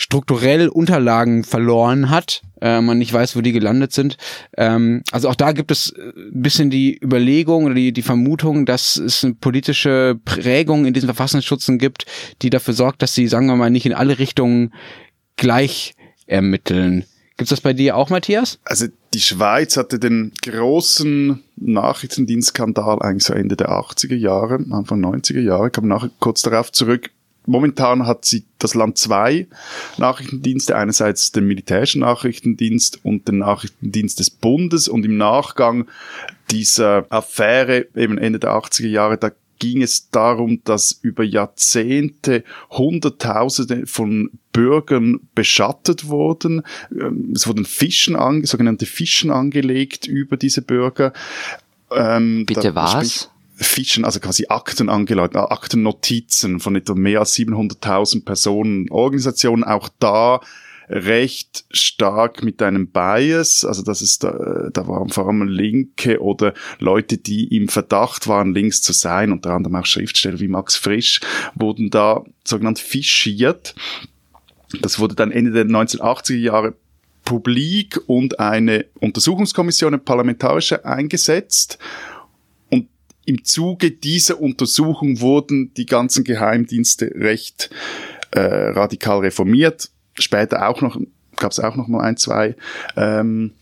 strukturell 0.00 0.68
Unterlagen 0.68 1.44
verloren 1.44 2.08
hat, 2.08 2.40
äh, 2.62 2.80
man 2.80 2.96
nicht 2.96 3.12
weiß, 3.12 3.36
wo 3.36 3.42
die 3.42 3.52
gelandet 3.52 3.92
sind. 3.92 4.16
Ähm, 4.56 5.02
also 5.12 5.28
auch 5.28 5.34
da 5.34 5.52
gibt 5.52 5.70
es 5.70 5.94
ein 5.94 6.42
bisschen 6.42 6.70
die 6.70 6.98
Überlegung 6.98 7.66
oder 7.66 7.74
die, 7.74 7.92
die 7.92 8.00
Vermutung, 8.00 8.64
dass 8.64 8.96
es 8.96 9.22
eine 9.22 9.34
politische 9.34 10.18
Prägung 10.24 10.86
in 10.86 10.94
diesen 10.94 11.06
Verfassungsschutzen 11.06 11.78
gibt, 11.78 12.06
die 12.40 12.48
dafür 12.48 12.72
sorgt, 12.72 13.02
dass 13.02 13.14
sie, 13.14 13.28
sagen 13.28 13.46
wir 13.46 13.56
mal, 13.56 13.68
nicht 13.68 13.84
in 13.84 13.92
alle 13.92 14.18
Richtungen 14.18 14.72
gleich 15.36 15.92
ermitteln. 16.26 17.04
Gibt's 17.36 17.50
das 17.50 17.60
bei 17.60 17.74
dir 17.74 17.94
auch, 17.94 18.08
Matthias? 18.08 18.58
Also 18.64 18.86
die 19.12 19.20
Schweiz 19.20 19.76
hatte 19.76 19.98
den 19.98 20.32
großen 20.42 21.42
Nachrichtendienstskandal 21.56 23.02
eigentlich 23.02 23.24
so 23.24 23.34
Ende 23.34 23.56
der 23.56 23.68
80er 23.68 24.16
Jahre, 24.16 24.64
Anfang 24.70 25.04
90er 25.04 25.40
Jahre, 25.40 25.70
kam 25.70 25.88
nachher 25.88 26.10
kurz 26.20 26.40
darauf 26.40 26.72
zurück. 26.72 27.10
Momentan 27.50 28.06
hat 28.06 28.24
sie 28.24 28.44
das 28.60 28.76
Land 28.76 28.96
zwei 28.96 29.48
Nachrichtendienste, 29.98 30.76
einerseits 30.76 31.32
den 31.32 31.48
militärischen 31.48 32.02
Nachrichtendienst 32.02 33.04
und 33.04 33.26
den 33.26 33.38
Nachrichtendienst 33.38 34.20
des 34.20 34.30
Bundes 34.30 34.86
und 34.86 35.04
im 35.04 35.16
Nachgang 35.16 35.88
dieser 36.52 37.06
Affäre 37.10 37.88
eben 37.96 38.18
Ende 38.18 38.38
der 38.38 38.52
80er 38.52 38.86
Jahre, 38.86 39.18
da 39.18 39.32
ging 39.58 39.82
es 39.82 40.10
darum, 40.10 40.62
dass 40.62 40.92
über 41.02 41.24
Jahrzehnte 41.24 42.44
Hunderttausende 42.70 43.84
von 43.88 44.30
Bürgern 44.52 45.18
beschattet 45.34 46.06
wurden. 46.06 46.62
Ähm, 46.92 47.32
es 47.34 47.48
wurden 47.48 47.64
Fischen 47.64 48.14
an, 48.14 48.44
sogenannte 48.44 48.86
Fischen 48.86 49.32
angelegt 49.32 50.06
über 50.06 50.36
diese 50.36 50.62
Bürger. 50.62 51.12
Ähm, 51.90 52.46
Bitte 52.46 52.76
was? 52.76 53.29
Fischen, 53.60 54.04
also 54.04 54.20
quasi 54.20 54.46
Akten 54.48 54.88
angeläutet, 54.88 55.36
Aktennotizen 55.36 56.60
von 56.60 56.76
etwa 56.76 56.94
mehr 56.94 57.20
als 57.20 57.34
700.000 57.34 58.24
Personen, 58.24 58.90
Organisationen, 58.90 59.64
auch 59.64 59.88
da 59.98 60.40
recht 60.88 61.64
stark 61.70 62.42
mit 62.42 62.60
einem 62.62 62.88
Bias, 62.88 63.64
also 63.64 63.82
das 63.82 64.02
ist 64.02 64.24
da, 64.24 64.70
da 64.72 64.88
waren 64.88 65.08
vor 65.10 65.28
allem 65.28 65.46
Linke 65.46 66.20
oder 66.20 66.52
Leute, 66.80 67.16
die 67.16 67.56
im 67.56 67.68
Verdacht 67.68 68.26
waren, 68.26 68.54
links 68.54 68.82
zu 68.82 68.92
sein, 68.92 69.30
unter 69.30 69.52
anderem 69.52 69.76
auch 69.76 69.86
Schriftsteller 69.86 70.40
wie 70.40 70.48
Max 70.48 70.74
Frisch, 70.76 71.20
wurden 71.54 71.90
da 71.90 72.24
sogenannt 72.44 72.80
fischiert. 72.80 73.76
Das 74.80 74.98
wurde 74.98 75.14
dann 75.14 75.30
Ende 75.30 75.52
der 75.52 75.66
1980er 75.66 76.36
Jahre 76.36 76.74
publik 77.24 78.00
und 78.06 78.40
eine 78.40 78.86
Untersuchungskommission, 78.98 79.94
eine 79.94 80.02
parlamentarische, 80.02 80.84
eingesetzt. 80.84 81.78
Im 83.30 83.44
Zuge 83.44 83.92
dieser 83.92 84.40
Untersuchung 84.40 85.20
wurden 85.20 85.72
die 85.74 85.86
ganzen 85.86 86.24
Geheimdienste 86.24 87.12
recht 87.14 87.70
äh, 88.32 88.40
radikal 88.40 89.20
reformiert 89.20 89.88
später 90.14 90.68
auch 90.68 90.80
noch, 90.80 91.00
gab 91.36 91.52
es 91.52 91.60
auch 91.60 91.76
noch 91.76 91.86
mal 91.86 92.00
ein, 92.00 92.16
zwei 92.16 92.56
ähm, 92.96 93.52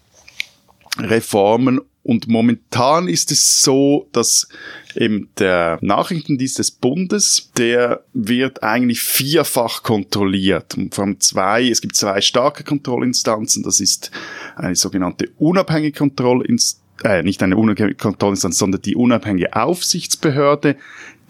Reformen. 0.98 1.82
Und 2.02 2.28
momentan 2.28 3.08
ist 3.08 3.30
es 3.30 3.62
so, 3.62 4.08
dass 4.12 4.48
eben 4.96 5.28
der 5.38 5.76
Nachrichtendienst 5.82 6.58
des 6.58 6.70
Bundes, 6.70 7.50
der 7.58 8.04
wird 8.14 8.62
eigentlich 8.62 9.02
vierfach 9.02 9.82
kontrolliert. 9.82 10.78
Und 10.78 10.94
vor 10.94 11.04
allem 11.04 11.20
zwei, 11.20 11.68
es 11.68 11.82
gibt 11.82 11.94
zwei 11.94 12.22
starke 12.22 12.64
Kontrollinstanzen. 12.64 13.62
Das 13.62 13.80
ist 13.80 14.10
eine 14.56 14.76
sogenannte 14.76 15.28
unabhängige 15.36 15.98
Kontrollinstanz, 15.98 16.87
äh, 17.04 17.22
nicht 17.22 17.42
eine 17.42 17.56
unabhängige 17.56 17.96
Kontrollinstanz, 17.96 18.58
sondern 18.58 18.82
die 18.82 18.96
unabhängige 18.96 19.54
Aufsichtsbehörde, 19.54 20.76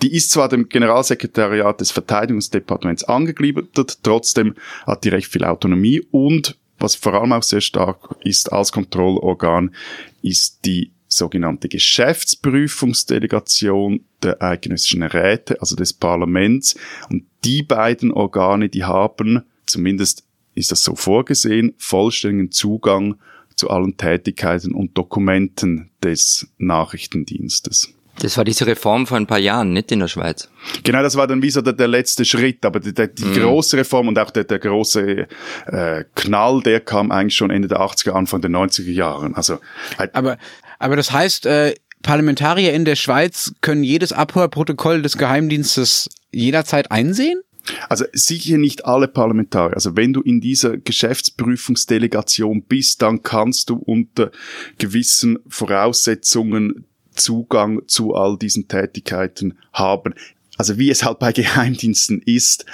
die 0.03 0.15
ist 0.15 0.31
zwar 0.31 0.49
dem 0.49 0.69
Generalsekretariat 0.69 1.81
des 1.81 1.91
Verteidigungsdepartements 1.91 3.05
angegliedert, 3.05 3.99
trotzdem 4.03 4.55
hat 4.87 5.05
die 5.05 5.09
recht 5.09 5.33
viel 5.33 5.45
Autonomie 5.45 6.03
und 6.11 6.57
was 6.79 6.95
vor 6.95 7.15
allem 7.15 7.33
auch 7.33 7.43
sehr 7.43 7.61
stark 7.61 8.15
ist 8.23 8.53
als 8.53 8.71
Kontrollorgan, 8.71 9.75
ist 10.23 10.65
die 10.65 10.93
sogenannte 11.09 11.69
Geschäftsprüfungsdelegation 11.69 14.05
der 14.23 14.41
eidgenössischen 14.43 15.03
Räte, 15.03 15.61
also 15.61 15.75
des 15.75 15.93
Parlaments. 15.93 16.77
Und 17.11 17.25
die 17.45 17.63
beiden 17.63 18.13
Organe, 18.13 18.69
die 18.69 18.85
haben, 18.85 19.43
zumindest 19.67 20.23
ist 20.55 20.71
das 20.71 20.85
so 20.85 20.95
vorgesehen, 20.95 21.75
vollständigen 21.79 22.53
Zugang 22.53 23.17
zu 23.59 23.71
allen 23.71 23.97
Tätigkeiten 23.97 24.73
und 24.73 24.97
Dokumenten 24.97 25.91
des 26.03 26.49
Nachrichtendienstes. 26.59 27.93
Das 28.21 28.37
war 28.37 28.45
diese 28.45 28.67
Reform 28.67 29.07
vor 29.07 29.17
ein 29.17 29.27
paar 29.27 29.39
Jahren, 29.39 29.73
nicht 29.73 29.93
in 29.93 30.01
der 30.01 30.09
Schweiz. 30.09 30.49
Genau, 30.83 31.03
das 31.03 31.17
war 31.17 31.27
dann 31.27 31.41
wie 31.41 31.51
so 31.51 31.61
der, 31.61 31.73
der 31.73 31.87
letzte 31.87 32.25
Schritt, 32.25 32.65
aber 32.65 32.81
die, 32.81 32.93
die 32.93 33.25
mhm. 33.25 33.35
große 33.35 33.77
Reform 33.77 34.09
und 34.09 34.19
auch 34.19 34.31
der, 34.31 34.45
der 34.45 34.59
große 34.59 35.29
äh, 35.67 36.05
Knall, 36.17 36.61
der 36.63 36.81
kam 36.81 37.13
eigentlich 37.13 37.37
schon 37.37 37.51
Ende 37.51 37.69
der 37.69 37.81
80er, 37.81 38.13
Anfang 38.13 38.41
der 38.41 38.51
90er 38.51 38.91
Jahren. 38.91 39.35
Also 39.35 39.59
halt 39.99 40.15
aber, 40.15 40.37
aber 40.81 40.97
das 40.97 41.13
heißt, 41.13 41.47
äh, 41.47 41.75
Parlamentarier 42.03 42.73
in 42.73 42.85
der 42.85 42.97
Schweiz 42.97 43.53
können 43.61 43.85
jedes 43.85 44.13
Abhörprotokoll 44.13 45.03
des 45.03 45.17
Geheimdienstes 45.17 46.09
jederzeit 46.33 46.91
einsehen? 46.91 47.41
Also 47.89 48.05
sicher 48.13 48.59
nicht 48.59 48.85
alle 48.85 49.09
Parlamentarier. 49.09 49.75
Also 49.75 49.97
wenn 49.97 50.13
du 50.13 50.21
in 50.21 50.41
dieser 50.41 50.77
Geschäftsprüfungsdelegation 50.77 52.63
bist, 52.63 53.03
dann 53.03 53.23
kannst 53.23 53.71
du 53.71 53.77
unter 53.77 54.31
gewissen 54.79 55.39
Voraussetzungen 55.49 56.85
Zugang 57.15 57.83
zu 57.89 58.15
all 58.15 58.39
diesen 58.39 58.69
Tätigkeiten 58.69 59.59
haben. 59.73 60.15
Also 60.57 60.79
wie 60.79 60.91
es 60.91 61.05
halt 61.05 61.19
bei 61.19 61.33
Geheimdiensten 61.33 62.23
ist, 62.25 62.65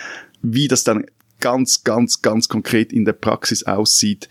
wie 0.43 0.69
das 0.69 0.85
dann 0.85 1.07
ganz, 1.41 1.85
ganz, 1.85 2.23
ganz 2.23 2.49
konkret 2.49 2.93
in 2.93 3.05
der 3.05 3.13
Praxis 3.13 3.65
aussieht, 3.65 4.29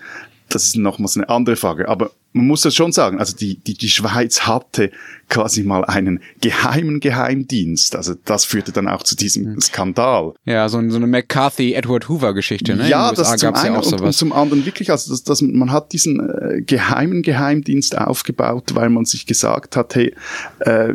das 0.49 0.65
ist 0.65 0.75
nochmals 0.77 1.17
eine 1.17 1.29
andere 1.29 1.55
Frage. 1.55 1.89
Aber 1.89 2.11
man 2.33 2.47
muss 2.47 2.61
das 2.61 2.75
schon 2.75 2.91
sagen, 2.91 3.19
also 3.19 3.35
die, 3.35 3.55
die, 3.55 3.75
die 3.75 3.89
Schweiz 3.89 4.41
hatte 4.41 4.91
quasi 5.29 5.63
mal 5.63 5.83
einen 5.85 6.19
geheimen 6.41 6.99
Geheimdienst. 6.99 7.95
Also 7.95 8.13
das 8.25 8.45
führte 8.45 8.71
dann 8.71 8.87
auch 8.87 9.03
zu 9.03 9.15
diesem 9.15 9.59
Skandal. 9.61 10.33
Ja, 10.45 10.69
so, 10.69 10.87
so 10.89 10.97
eine 10.97 11.07
McCarthy-Edward 11.07 12.09
Hoover-Geschichte, 12.09 12.75
ne? 12.75 12.87
Ja, 12.87 13.11
das 13.11 13.35
zum 13.37 13.55
einen 13.55 13.73
ja 13.73 13.79
und, 13.79 14.01
und, 14.01 14.13
zum 14.13 14.31
anderen 14.31 14.65
wirklich, 14.65 14.91
also 14.91 15.11
das, 15.11 15.23
das, 15.23 15.41
man 15.41 15.71
hat 15.71 15.91
diesen 15.93 16.19
äh, 16.19 16.61
geheimen 16.61 17.23
Geheimdienst 17.23 17.97
aufgebaut, 17.97 18.71
weil 18.75 18.89
man 18.89 19.05
sich 19.05 19.25
gesagt 19.25 19.75
hat, 19.75 19.95
hey, 19.95 20.13
äh, 20.59 20.93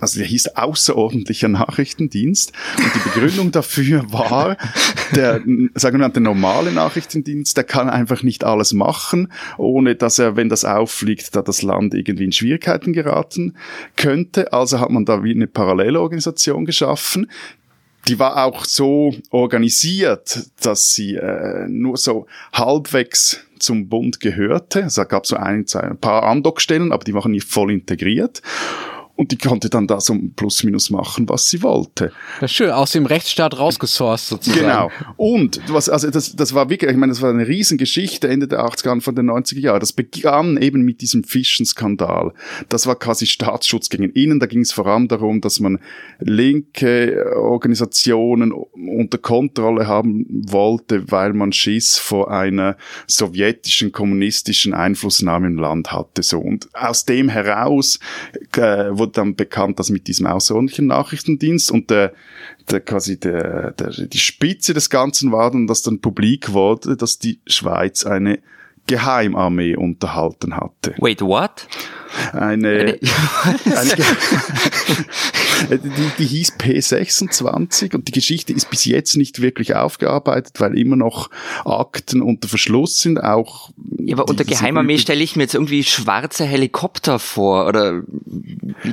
also 0.00 0.18
der 0.18 0.28
hieß 0.28 0.48
außerordentlicher 0.56 1.48
Nachrichtendienst 1.48 2.52
und 2.78 2.94
die 2.94 3.00
Begründung 3.00 3.52
dafür 3.52 4.04
war, 4.12 4.56
der, 5.14 5.42
sagen 5.74 5.98
wir 5.98 6.06
mal, 6.06 6.08
der 6.08 6.22
normale 6.22 6.72
Nachrichtendienst, 6.72 7.56
der 7.56 7.64
kann 7.64 7.90
einfach 7.90 8.22
nicht 8.22 8.44
alles 8.44 8.72
machen, 8.72 9.30
ohne 9.58 9.94
dass 9.94 10.18
er, 10.18 10.36
wenn 10.36 10.48
das 10.48 10.57
auffliegt, 10.64 11.34
da 11.34 11.42
das 11.42 11.62
Land 11.62 11.94
irgendwie 11.94 12.24
in 12.24 12.32
Schwierigkeiten 12.32 12.92
geraten 12.92 13.56
könnte. 13.96 14.52
Also 14.52 14.80
hat 14.80 14.90
man 14.90 15.04
da 15.04 15.22
wie 15.24 15.32
eine 15.32 15.46
Parallelorganisation 15.46 16.64
geschaffen. 16.64 17.30
Die 18.06 18.18
war 18.18 18.44
auch 18.44 18.64
so 18.64 19.14
organisiert, 19.30 20.46
dass 20.62 20.92
sie 20.94 21.16
äh, 21.16 21.66
nur 21.68 21.96
so 21.96 22.26
halbwegs 22.52 23.44
zum 23.58 23.88
Bund 23.88 24.20
gehörte. 24.20 24.84
Also 24.84 25.02
da 25.02 25.04
gab 25.04 25.24
es 25.24 25.30
so 25.30 25.36
ein, 25.36 25.66
zwei, 25.66 25.80
ein 25.80 25.98
paar 25.98 26.22
Andockstellen, 26.22 26.92
aber 26.92 27.04
die 27.04 27.14
waren 27.14 27.32
nicht 27.32 27.46
voll 27.46 27.72
integriert 27.72 28.40
und 29.18 29.32
die 29.32 29.36
konnte 29.36 29.68
dann 29.68 29.88
da 29.88 30.00
so 30.00 30.16
plus 30.36 30.62
minus 30.62 30.90
machen, 30.90 31.28
was 31.28 31.50
sie 31.50 31.60
wollte. 31.64 32.12
Das 32.40 32.52
ist 32.52 32.56
schön, 32.56 32.70
aus 32.70 32.92
dem 32.92 33.04
Rechtsstaat 33.04 33.58
rausgesourced 33.58 34.28
sozusagen. 34.28 34.60
Genau. 34.60 34.90
Und 35.16 35.60
was, 35.66 35.88
also 35.88 36.08
das, 36.08 36.36
das 36.36 36.54
war 36.54 36.70
wirklich, 36.70 36.88
ich 36.88 36.96
meine, 36.96 37.10
das 37.10 37.20
war 37.20 37.30
eine 37.30 37.48
Riesengeschichte 37.48 38.28
Ende 38.28 38.46
der 38.46 38.60
80er, 38.60 38.90
Anfang 38.90 39.16
der 39.16 39.24
90er 39.24 39.58
Jahre. 39.58 39.80
Das 39.80 39.92
begann 39.92 40.56
eben 40.56 40.82
mit 40.82 41.00
diesem 41.00 41.24
Fischenskandal. 41.24 42.32
Das 42.68 42.86
war 42.86 42.94
quasi 42.94 43.26
Staatsschutz 43.26 43.88
gegen 43.88 44.04
innen. 44.12 44.38
Da 44.38 44.46
ging 44.46 44.60
es 44.60 44.70
vor 44.70 44.86
allem 44.86 45.08
darum, 45.08 45.40
dass 45.40 45.58
man 45.58 45.80
linke 46.20 47.34
Organisationen 47.34 48.52
unter 48.52 49.18
Kontrolle 49.18 49.88
haben 49.88 50.26
wollte, 50.28 51.10
weil 51.10 51.32
man 51.32 51.52
Schiss 51.52 51.98
vor 51.98 52.30
einer 52.30 52.76
sowjetischen 53.08 53.90
kommunistischen 53.90 54.74
Einflussnahme 54.74 55.48
im 55.48 55.58
Land 55.58 55.90
hatte. 55.90 56.22
So 56.22 56.38
und 56.38 56.68
aus 56.72 57.04
dem 57.04 57.28
heraus 57.28 57.98
äh, 58.56 58.90
wurde 58.92 59.07
wurde 59.08 59.14
dann 59.14 59.34
bekannt, 59.34 59.78
dass 59.78 59.90
mit 59.90 60.06
diesem 60.06 60.26
außerordentlichen 60.26 60.86
Nachrichtendienst 60.86 61.70
und 61.70 61.90
der, 61.90 62.12
der 62.70 62.80
quasi 62.80 63.18
der, 63.18 63.72
der, 63.72 63.90
die 63.90 64.18
Spitze 64.18 64.74
des 64.74 64.90
Ganzen 64.90 65.32
war 65.32 65.50
dann, 65.50 65.66
dass 65.66 65.82
dann 65.82 66.00
publik 66.00 66.52
wurde, 66.52 66.96
dass 66.96 67.18
die 67.18 67.40
Schweiz 67.46 68.04
eine 68.04 68.40
Geheimarmee 68.86 69.76
unterhalten 69.76 70.56
hatte. 70.56 70.94
Wait, 70.98 71.20
what? 71.20 71.66
Eine, 72.32 72.98
eine 73.64 73.96
die, 75.70 76.10
die 76.18 76.26
hieß 76.26 76.54
P26 76.58 77.94
und 77.94 78.08
die 78.08 78.12
Geschichte 78.12 78.52
ist 78.52 78.70
bis 78.70 78.84
jetzt 78.84 79.16
nicht 79.16 79.40
wirklich 79.40 79.74
aufgearbeitet, 79.74 80.54
weil 80.58 80.78
immer 80.78 80.96
noch 80.96 81.30
Akten 81.64 82.22
unter 82.22 82.48
Verschluss 82.48 83.00
sind, 83.00 83.18
auch. 83.18 83.70
Ja, 83.98 84.16
aber 84.16 84.28
unter 84.28 84.44
Geheimarmee 84.44 84.98
stelle 84.98 85.22
ich 85.22 85.36
mir 85.36 85.44
jetzt 85.44 85.54
irgendwie 85.54 85.84
schwarze 85.84 86.44
Helikopter 86.44 87.18
vor, 87.18 87.66
oder? 87.66 88.02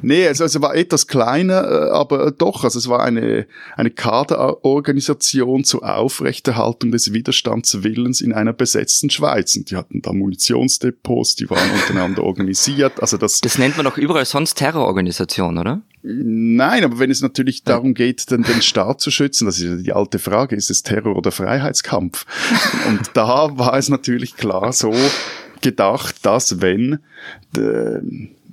Nee, 0.01 0.27
also, 0.27 0.43
also 0.43 0.61
war 0.61 0.75
etwas 0.75 1.07
kleiner, 1.07 1.63
äh, 1.63 1.89
aber 1.91 2.31
doch, 2.31 2.63
also 2.63 2.79
es 2.79 2.89
war 2.89 3.03
eine, 3.03 3.47
eine 3.75 3.91
Kaderorganisation 3.91 5.63
zur 5.63 5.83
Aufrechterhaltung 5.95 6.91
des 6.91 7.13
Widerstandswillens 7.13 8.21
in 8.21 8.33
einer 8.33 8.53
besetzten 8.53 9.09
Schweiz. 9.09 9.55
Und 9.55 9.71
die 9.71 9.75
hatten 9.75 10.01
da 10.01 10.13
Munitionsdepots, 10.13 11.35
die 11.35 11.49
waren 11.49 11.69
untereinander 11.71 12.23
organisiert, 12.23 13.01
also 13.01 13.17
das. 13.17 13.41
Das 13.41 13.57
nennt 13.57 13.77
man 13.77 13.85
doch 13.85 13.97
überall 13.97 14.25
sonst 14.25 14.55
Terrororganisation, 14.55 15.57
oder? 15.57 15.81
Nein, 16.07 16.83
aber 16.83 16.99
wenn 16.99 17.09
es 17.09 17.21
natürlich 17.21 17.63
darum 17.63 17.95
geht, 17.95 18.29
den, 18.29 18.43
den 18.43 18.61
Staat 18.61 19.01
zu 19.01 19.09
schützen, 19.09 19.45
das 19.45 19.59
ist 19.59 19.85
die 19.85 19.93
alte 19.93 20.19
Frage, 20.19 20.55
ist 20.55 20.69
es 20.69 20.83
Terror 20.83 21.15
oder 21.15 21.31
Freiheitskampf? 21.31 22.25
Und 22.87 23.09
da 23.15 23.57
war 23.57 23.75
es 23.75 23.89
natürlich 23.89 24.35
klar 24.35 24.71
so 24.71 24.93
gedacht, 25.61 26.23
dass 26.23 26.61
wenn 26.61 26.99
de, 27.55 28.01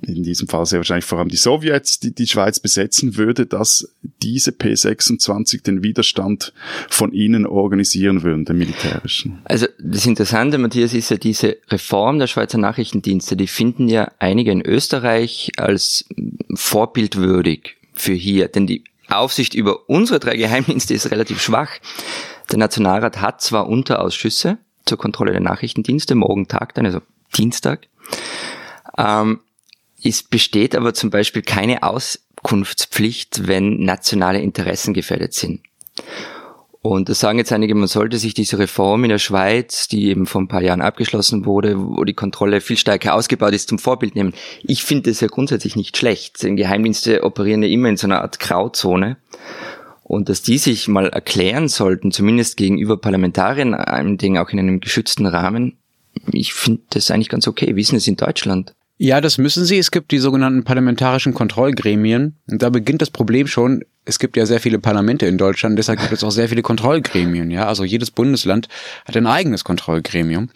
in 0.05 0.23
diesem 0.23 0.47
Fall 0.47 0.65
sehr 0.65 0.79
wahrscheinlich 0.79 1.05
vor 1.05 1.19
allem 1.19 1.29
die 1.29 1.37
Sowjets, 1.37 1.99
die 1.99 2.13
die 2.13 2.27
Schweiz 2.27 2.59
besetzen 2.59 3.17
würde, 3.17 3.45
dass 3.45 3.93
diese 4.21 4.51
P26 4.51 5.63
den 5.63 5.83
Widerstand 5.83 6.53
von 6.89 7.11
ihnen 7.13 7.45
organisieren 7.45 8.23
würden, 8.23 8.45
den 8.45 8.57
militärischen. 8.57 9.39
Also 9.45 9.67
das 9.79 10.05
Interessante, 10.05 10.57
Matthias, 10.57 10.93
ist 10.93 11.09
ja 11.09 11.17
diese 11.17 11.57
Reform 11.69 12.19
der 12.19 12.27
Schweizer 12.27 12.57
Nachrichtendienste, 12.57 13.35
die 13.35 13.47
finden 13.47 13.87
ja 13.87 14.11
einige 14.19 14.51
in 14.51 14.61
Österreich 14.61 15.51
als 15.57 16.05
vorbildwürdig 16.53 17.75
für 17.93 18.13
hier, 18.13 18.47
denn 18.47 18.67
die 18.67 18.83
Aufsicht 19.09 19.53
über 19.53 19.89
unsere 19.89 20.19
drei 20.19 20.35
Geheimdienste 20.37 20.93
ist 20.93 21.11
relativ 21.11 21.41
schwach. 21.41 21.69
Der 22.51 22.57
Nationalrat 22.57 23.21
hat 23.21 23.41
zwar 23.41 23.67
Unterausschüsse 23.67 24.57
zur 24.85 24.97
Kontrolle 24.97 25.31
der 25.31 25.41
Nachrichtendienste, 25.41 26.15
morgen 26.15 26.47
tagt 26.47 26.77
dann, 26.77 26.85
also 26.85 27.01
Dienstag, 27.35 27.87
ähm, 28.97 29.39
es 30.03 30.23
besteht 30.23 30.75
aber 30.75 30.93
zum 30.93 31.09
Beispiel 31.09 31.41
keine 31.41 31.83
Auskunftspflicht, 31.83 33.47
wenn 33.47 33.83
nationale 33.83 34.41
Interessen 34.41 34.93
gefährdet 34.93 35.33
sind. 35.33 35.61
Und 36.81 37.07
da 37.07 37.13
sagen 37.13 37.37
jetzt 37.37 37.53
einige, 37.53 37.75
man 37.75 37.87
sollte 37.87 38.17
sich 38.17 38.33
diese 38.33 38.59
Reform 38.59 39.05
in 39.05 39.09
der 39.09 39.17
Schweiz, 39.17 39.87
die 39.87 40.09
eben 40.09 40.25
vor 40.25 40.41
ein 40.41 40.49
paar 40.49 40.61
Jahren 40.61 40.81
abgeschlossen 40.81 41.45
wurde, 41.45 41.79
wo 41.79 42.03
die 42.03 42.13
Kontrolle 42.13 42.59
viel 42.59 42.75
stärker 42.75 43.15
ausgebaut 43.15 43.53
ist, 43.53 43.69
zum 43.69 43.79
Vorbild 43.79 44.15
nehmen. 44.15 44.33
Ich 44.63 44.83
finde 44.83 45.09
das 45.09 45.21
ja 45.21 45.29
grundsätzlich 45.29 45.77
nicht 45.77 45.95
schlecht. 45.95 46.43
Denn 46.43 46.57
Geheimdienste 46.57 47.23
operieren 47.23 47.63
ja 47.63 47.69
immer 47.69 47.87
in 47.87 47.95
so 47.95 48.05
einer 48.05 48.21
Art 48.21 48.41
Grauzone. 48.41 49.15
Und 50.03 50.27
dass 50.27 50.41
die 50.41 50.57
sich 50.57 50.89
mal 50.89 51.07
erklären 51.07 51.69
sollten, 51.69 52.11
zumindest 52.11 52.57
gegenüber 52.57 52.97
Parlamentariern, 52.97 53.73
einem 53.73 54.17
Ding 54.17 54.37
auch 54.37 54.49
in 54.49 54.59
einem 54.59 54.81
geschützten 54.81 55.25
Rahmen, 55.25 55.77
ich 56.33 56.53
finde 56.53 56.81
das 56.89 57.09
eigentlich 57.09 57.29
ganz 57.29 57.47
okay. 57.47 57.77
Wie 57.77 57.81
ist 57.81 57.93
es 57.93 58.07
in 58.07 58.17
Deutschland? 58.17 58.75
Ja, 59.03 59.19
das 59.19 59.37
müssen 59.37 59.65
sie. 59.65 59.77
Es 59.79 59.91
gibt 59.91 60.11
die 60.11 60.17
sogenannten 60.17 60.63
parlamentarischen 60.63 61.33
Kontrollgremien. 61.33 62.37
Und 62.49 62.61
da 62.61 62.69
beginnt 62.69 63.01
das 63.01 63.09
Problem 63.09 63.47
schon. 63.47 63.83
Es 64.05 64.19
gibt 64.19 64.35
ja 64.35 64.45
sehr 64.45 64.59
viele 64.59 64.79
Parlamente 64.79 65.25
in 65.25 65.37
Deutschland, 65.37 65.79
deshalb 65.79 65.99
gibt 65.99 66.11
es 66.11 66.23
auch 66.23 66.31
sehr 66.31 66.49
viele 66.49 66.61
Kontrollgremien. 66.61 67.49
Ja, 67.51 67.67
also 67.67 67.83
jedes 67.83 68.11
Bundesland 68.11 68.67
hat 69.05 69.15
ein 69.15 69.27
eigenes 69.27 69.63
Kontrollgremium 69.63 70.49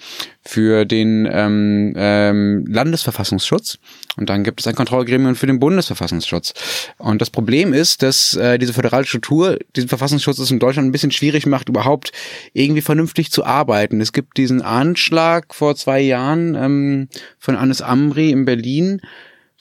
für 0.45 0.85
den 0.85 1.27
ähm, 1.31 1.93
ähm, 1.95 2.65
Landesverfassungsschutz 2.67 3.79
und 4.17 4.29
dann 4.29 4.43
gibt 4.43 4.59
es 4.59 4.67
ein 4.67 4.75
Kontrollgremium 4.75 5.35
für 5.35 5.47
den 5.47 5.59
Bundesverfassungsschutz. 5.59 6.53
Und 6.97 7.21
das 7.21 7.29
Problem 7.29 7.73
ist, 7.73 8.01
dass 8.01 8.35
äh, 8.35 8.57
diese 8.57 8.73
föderale 8.73 9.05
Struktur 9.05 9.57
diesen 9.75 9.89
Verfassungsschutz 9.89 10.37
in 10.49 10.59
Deutschland 10.59 10.89
ein 10.89 10.91
bisschen 10.91 11.11
schwierig 11.11 11.45
macht, 11.45 11.69
überhaupt 11.69 12.11
irgendwie 12.53 12.81
vernünftig 12.81 13.31
zu 13.31 13.45
arbeiten. 13.45 14.01
Es 14.01 14.13
gibt 14.13 14.37
diesen 14.37 14.61
Anschlag 14.61 15.53
vor 15.53 15.75
zwei 15.75 16.01
Jahren 16.01 16.55
ähm, 16.55 17.09
von 17.39 17.55
Anis 17.55 17.81
Amri 17.81 18.31
in 18.31 18.45
Berlin, 18.45 19.01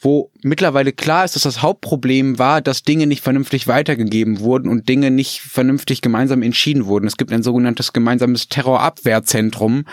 wo 0.01 0.31
mittlerweile 0.43 0.93
klar 0.93 1.25
ist, 1.25 1.37
dass 1.37 1.43
das 1.43 1.63
Hauptproblem 1.63 2.39
war, 2.39 2.61
dass 2.61 2.83
Dinge 2.83 3.07
nicht 3.07 3.23
vernünftig 3.23 3.67
weitergegeben 3.67 4.41
wurden 4.41 4.69
und 4.69 4.89
Dinge 4.89 5.11
nicht 5.11 5.41
vernünftig 5.41 6.03
gemeinsam 6.03 6.43
entschieden 6.43 6.87
wurden. 6.87 7.07
Es 7.07 7.17
gibt 7.17 7.33
ein 7.33 7.43
sogenanntes 7.43 7.93
gemeinsames 7.93 8.49
Terrorabwehrzentrum, 8.49 9.85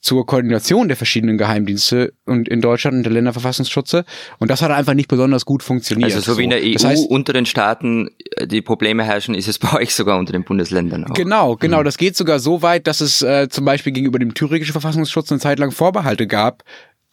zur 0.00 0.26
Koordination 0.26 0.86
der 0.88 0.96
verschiedenen 0.96 1.38
Geheimdienste 1.38 2.12
und 2.24 2.48
in 2.48 2.60
Deutschland 2.60 2.98
und 2.98 3.02
der 3.02 3.12
Länderverfassungsschutze. 3.12 4.04
Und 4.38 4.50
das 4.50 4.62
hat 4.62 4.70
einfach 4.70 4.94
nicht 4.94 5.08
besonders 5.08 5.44
gut 5.44 5.62
funktioniert. 5.62 6.12
Also 6.12 6.32
so, 6.32 6.38
wie 6.38 6.44
in 6.44 6.50
der 6.50 6.60
EU 6.62 6.72
das 6.72 6.84
heißt, 6.84 7.10
unter 7.10 7.32
den 7.32 7.46
Staaten 7.46 8.08
äh, 8.36 8.46
die 8.46 8.62
Probleme 8.62 9.02
herrschen, 9.02 9.34
ist 9.34 9.48
es 9.48 9.58
bei 9.58 9.72
euch 9.74 9.94
sogar 9.94 10.18
unter 10.18 10.32
den 10.32 10.44
Bundesländern 10.44 11.04
auch. 11.04 11.14
Genau, 11.14 11.56
genau. 11.56 11.80
Mhm. 11.80 11.84
Das 11.84 11.98
geht 11.98 12.16
sogar 12.16 12.38
so 12.38 12.62
weit, 12.62 12.86
dass 12.86 13.00
es 13.00 13.22
äh, 13.22 13.48
zum 13.48 13.64
Beispiel 13.64 13.92
gegenüber 13.92 14.20
dem 14.20 14.34
thüringischen 14.34 14.72
Verfassungsschutz 14.72 15.32
eine 15.32 15.40
Zeit 15.40 15.58
lang 15.58 15.72
Vorbehalte 15.72 16.28
gab, 16.28 16.62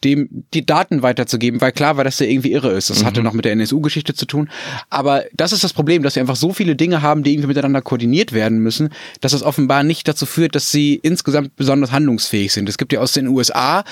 dem 0.04 0.44
die 0.52 0.66
Daten 0.66 1.02
weiterzugeben, 1.02 1.60
weil 1.60 1.72
klar 1.72 1.96
war, 1.96 2.04
dass 2.04 2.18
der 2.18 2.28
irgendwie 2.28 2.52
irre 2.52 2.72
ist. 2.72 2.90
Das 2.90 3.00
mhm. 3.00 3.06
hatte 3.06 3.22
noch 3.22 3.32
mit 3.32 3.44
der 3.44 3.52
NSU-Geschichte 3.52 4.14
zu 4.14 4.26
tun. 4.26 4.50
Aber 4.90 5.24
das 5.34 5.52
ist 5.52 5.64
das 5.64 5.72
Problem, 5.72 6.02
dass 6.02 6.14
sie 6.14 6.20
einfach 6.20 6.36
so 6.36 6.52
viele 6.52 6.76
Dinge 6.76 7.02
haben, 7.02 7.22
die 7.22 7.32
irgendwie 7.32 7.48
miteinander 7.48 7.80
koordiniert 7.80 8.32
werden 8.32 8.58
müssen, 8.58 8.90
dass 9.20 9.32
es 9.32 9.42
offenbar 9.42 9.82
nicht 9.82 10.06
dazu 10.06 10.26
führt, 10.26 10.54
dass 10.54 10.70
sie 10.70 10.94
insgesamt 11.02 11.56
besonders 11.56 11.92
handlungsfähig 11.92 12.52
sind. 12.52 12.68
Es 12.68 12.78
gibt 12.78 12.92
ja 12.92 13.00
aus 13.00 13.12
den 13.12 13.28
USA 13.28 13.84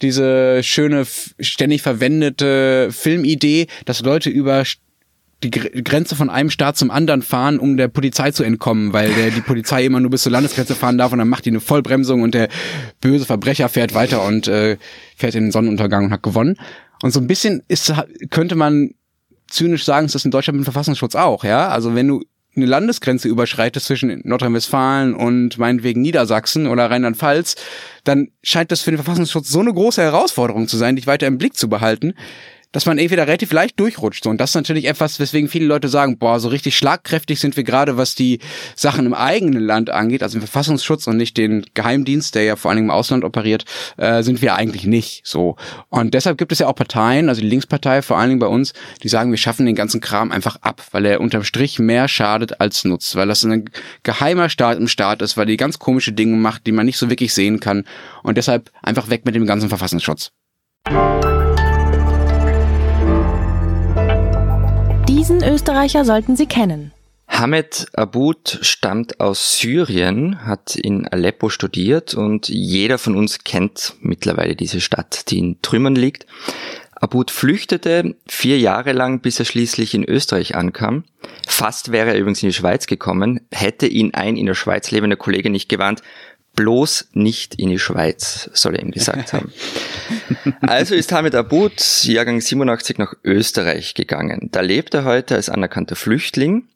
diese 0.00 0.62
schöne, 0.62 1.06
ständig 1.40 1.82
verwendete 1.82 2.90
Filmidee, 2.92 3.66
dass 3.84 4.00
Leute 4.02 4.30
über 4.30 4.64
die 5.42 5.50
Grenze 5.50 6.16
von 6.16 6.30
einem 6.30 6.50
Staat 6.50 6.76
zum 6.76 6.90
anderen 6.90 7.22
fahren, 7.22 7.58
um 7.58 7.76
der 7.76 7.88
Polizei 7.88 8.32
zu 8.32 8.42
entkommen, 8.42 8.92
weil 8.92 9.12
der, 9.14 9.30
die 9.30 9.40
Polizei 9.40 9.84
immer 9.84 10.00
nur 10.00 10.10
bis 10.10 10.22
zur 10.22 10.32
Landesgrenze 10.32 10.74
fahren 10.74 10.98
darf 10.98 11.12
und 11.12 11.18
dann 11.18 11.28
macht 11.28 11.44
die 11.44 11.50
eine 11.50 11.60
Vollbremsung 11.60 12.22
und 12.22 12.34
der 12.34 12.48
böse 13.00 13.24
Verbrecher 13.24 13.68
fährt 13.68 13.94
weiter 13.94 14.24
und 14.24 14.48
äh, 14.48 14.78
fährt 15.16 15.36
in 15.36 15.44
den 15.44 15.52
Sonnenuntergang 15.52 16.06
und 16.06 16.12
hat 16.12 16.24
gewonnen. 16.24 16.56
Und 17.02 17.12
so 17.12 17.20
ein 17.20 17.28
bisschen 17.28 17.62
ist, 17.68 17.92
könnte 18.30 18.56
man 18.56 18.94
zynisch 19.46 19.84
sagen, 19.84 20.06
ist 20.06 20.16
das 20.16 20.24
in 20.24 20.32
Deutschland 20.32 20.58
mit 20.58 20.64
dem 20.64 20.72
Verfassungsschutz 20.72 21.14
auch, 21.14 21.44
ja? 21.44 21.68
Also 21.68 21.94
wenn 21.94 22.08
du 22.08 22.24
eine 22.56 22.66
Landesgrenze 22.66 23.28
überschreitest 23.28 23.86
zwischen 23.86 24.20
Nordrhein-Westfalen 24.24 25.14
und 25.14 25.58
meinetwegen 25.58 26.02
Niedersachsen 26.02 26.66
oder 26.66 26.90
Rheinland-Pfalz, 26.90 27.54
dann 28.02 28.28
scheint 28.42 28.72
das 28.72 28.80
für 28.80 28.90
den 28.90 28.98
Verfassungsschutz 28.98 29.48
so 29.48 29.60
eine 29.60 29.72
große 29.72 30.02
Herausforderung 30.02 30.66
zu 30.66 30.76
sein, 30.76 30.96
dich 30.96 31.06
weiter 31.06 31.28
im 31.28 31.38
Blick 31.38 31.56
zu 31.56 31.68
behalten, 31.68 32.14
dass 32.72 32.84
man 32.84 32.98
da 32.98 33.24
relativ 33.24 33.52
leicht 33.52 33.80
durchrutscht. 33.80 34.26
Und 34.26 34.40
das 34.40 34.50
ist 34.50 34.54
natürlich 34.54 34.86
etwas, 34.86 35.18
weswegen 35.18 35.48
viele 35.48 35.66
Leute 35.66 35.88
sagen, 35.88 36.18
boah, 36.18 36.38
so 36.38 36.48
richtig 36.48 36.76
schlagkräftig 36.76 37.40
sind 37.40 37.56
wir 37.56 37.64
gerade, 37.64 37.96
was 37.96 38.14
die 38.14 38.40
Sachen 38.76 39.06
im 39.06 39.14
eigenen 39.14 39.62
Land 39.62 39.90
angeht, 39.90 40.22
also 40.22 40.36
im 40.36 40.42
Verfassungsschutz 40.42 41.06
und 41.06 41.16
nicht 41.16 41.36
den 41.36 41.64
Geheimdienst, 41.74 42.34
der 42.34 42.44
ja 42.44 42.56
vor 42.56 42.70
allen 42.70 42.76
Dingen 42.76 42.88
im 42.88 42.94
Ausland 42.94 43.24
operiert, 43.24 43.64
äh, 43.96 44.22
sind 44.22 44.42
wir 44.42 44.54
eigentlich 44.54 44.84
nicht 44.84 45.22
so. 45.24 45.56
Und 45.88 46.12
deshalb 46.12 46.36
gibt 46.36 46.52
es 46.52 46.58
ja 46.58 46.66
auch 46.66 46.74
Parteien, 46.74 47.28
also 47.28 47.40
die 47.40 47.48
Linkspartei 47.48 48.02
vor 48.02 48.18
allen 48.18 48.28
Dingen 48.28 48.40
bei 48.40 48.46
uns, 48.46 48.74
die 49.02 49.08
sagen, 49.08 49.30
wir 49.30 49.38
schaffen 49.38 49.64
den 49.64 49.74
ganzen 49.74 50.00
Kram 50.00 50.30
einfach 50.30 50.56
ab, 50.60 50.82
weil 50.90 51.06
er 51.06 51.20
unterm 51.20 51.44
Strich 51.44 51.78
mehr 51.78 52.06
schadet 52.08 52.60
als 52.60 52.84
nutzt, 52.84 53.16
weil 53.16 53.28
das 53.28 53.44
ein 53.44 53.70
geheimer 54.02 54.50
Staat 54.50 54.78
im 54.78 54.88
Staat 54.88 55.22
ist, 55.22 55.36
weil 55.36 55.46
die 55.46 55.56
ganz 55.56 55.78
komische 55.78 56.12
Dinge 56.12 56.36
macht, 56.36 56.66
die 56.66 56.72
man 56.72 56.86
nicht 56.86 56.98
so 56.98 57.08
wirklich 57.08 57.32
sehen 57.32 57.60
kann. 57.60 57.84
Und 58.22 58.36
deshalb 58.36 58.70
einfach 58.82 59.08
weg 59.08 59.24
mit 59.24 59.34
dem 59.34 59.46
ganzen 59.46 59.68
Verfassungsschutz. 59.70 60.32
Diesen 65.38 65.54
Österreicher 65.54 66.04
sollten 66.04 66.34
Sie 66.34 66.46
kennen. 66.46 66.92
Hamed 67.28 67.86
Aboud 67.92 68.58
stammt 68.62 69.20
aus 69.20 69.56
Syrien, 69.56 70.44
hat 70.44 70.74
in 70.74 71.06
Aleppo 71.06 71.48
studiert 71.48 72.14
und 72.14 72.48
jeder 72.48 72.98
von 72.98 73.14
uns 73.14 73.44
kennt 73.44 73.94
mittlerweile 74.00 74.56
diese 74.56 74.80
Stadt, 74.80 75.30
die 75.30 75.38
in 75.38 75.62
Trümmern 75.62 75.94
liegt. 75.94 76.26
Aboud 76.92 77.30
flüchtete 77.30 78.16
vier 78.26 78.58
Jahre 78.58 78.90
lang, 78.90 79.20
bis 79.20 79.38
er 79.38 79.44
schließlich 79.44 79.94
in 79.94 80.02
Österreich 80.02 80.56
ankam. 80.56 81.04
Fast 81.46 81.92
wäre 81.92 82.10
er 82.10 82.18
übrigens 82.18 82.42
in 82.42 82.48
die 82.48 82.54
Schweiz 82.54 82.88
gekommen, 82.88 83.46
hätte 83.52 83.86
ihn 83.86 84.14
ein 84.14 84.36
in 84.36 84.46
der 84.46 84.54
Schweiz 84.54 84.90
lebender 84.90 85.16
Kollege 85.16 85.50
nicht 85.50 85.68
gewarnt, 85.68 86.02
bloß 86.58 87.10
nicht 87.12 87.54
in 87.54 87.68
die 87.68 87.78
Schweiz, 87.78 88.50
soll 88.52 88.74
er 88.74 88.82
ihm 88.82 88.90
gesagt 88.90 89.32
haben. 89.32 89.52
Also 90.60 90.94
ist 90.94 91.12
Hamid 91.12 91.34
Abud, 91.34 91.72
Jahrgang 92.04 92.40
87, 92.40 92.98
nach 92.98 93.14
Österreich 93.22 93.94
gegangen. 93.94 94.48
Da 94.50 94.60
lebt 94.60 94.92
er 94.94 95.04
heute 95.04 95.36
als 95.36 95.48
anerkannter 95.48 95.94
Flüchtling. 95.94 96.66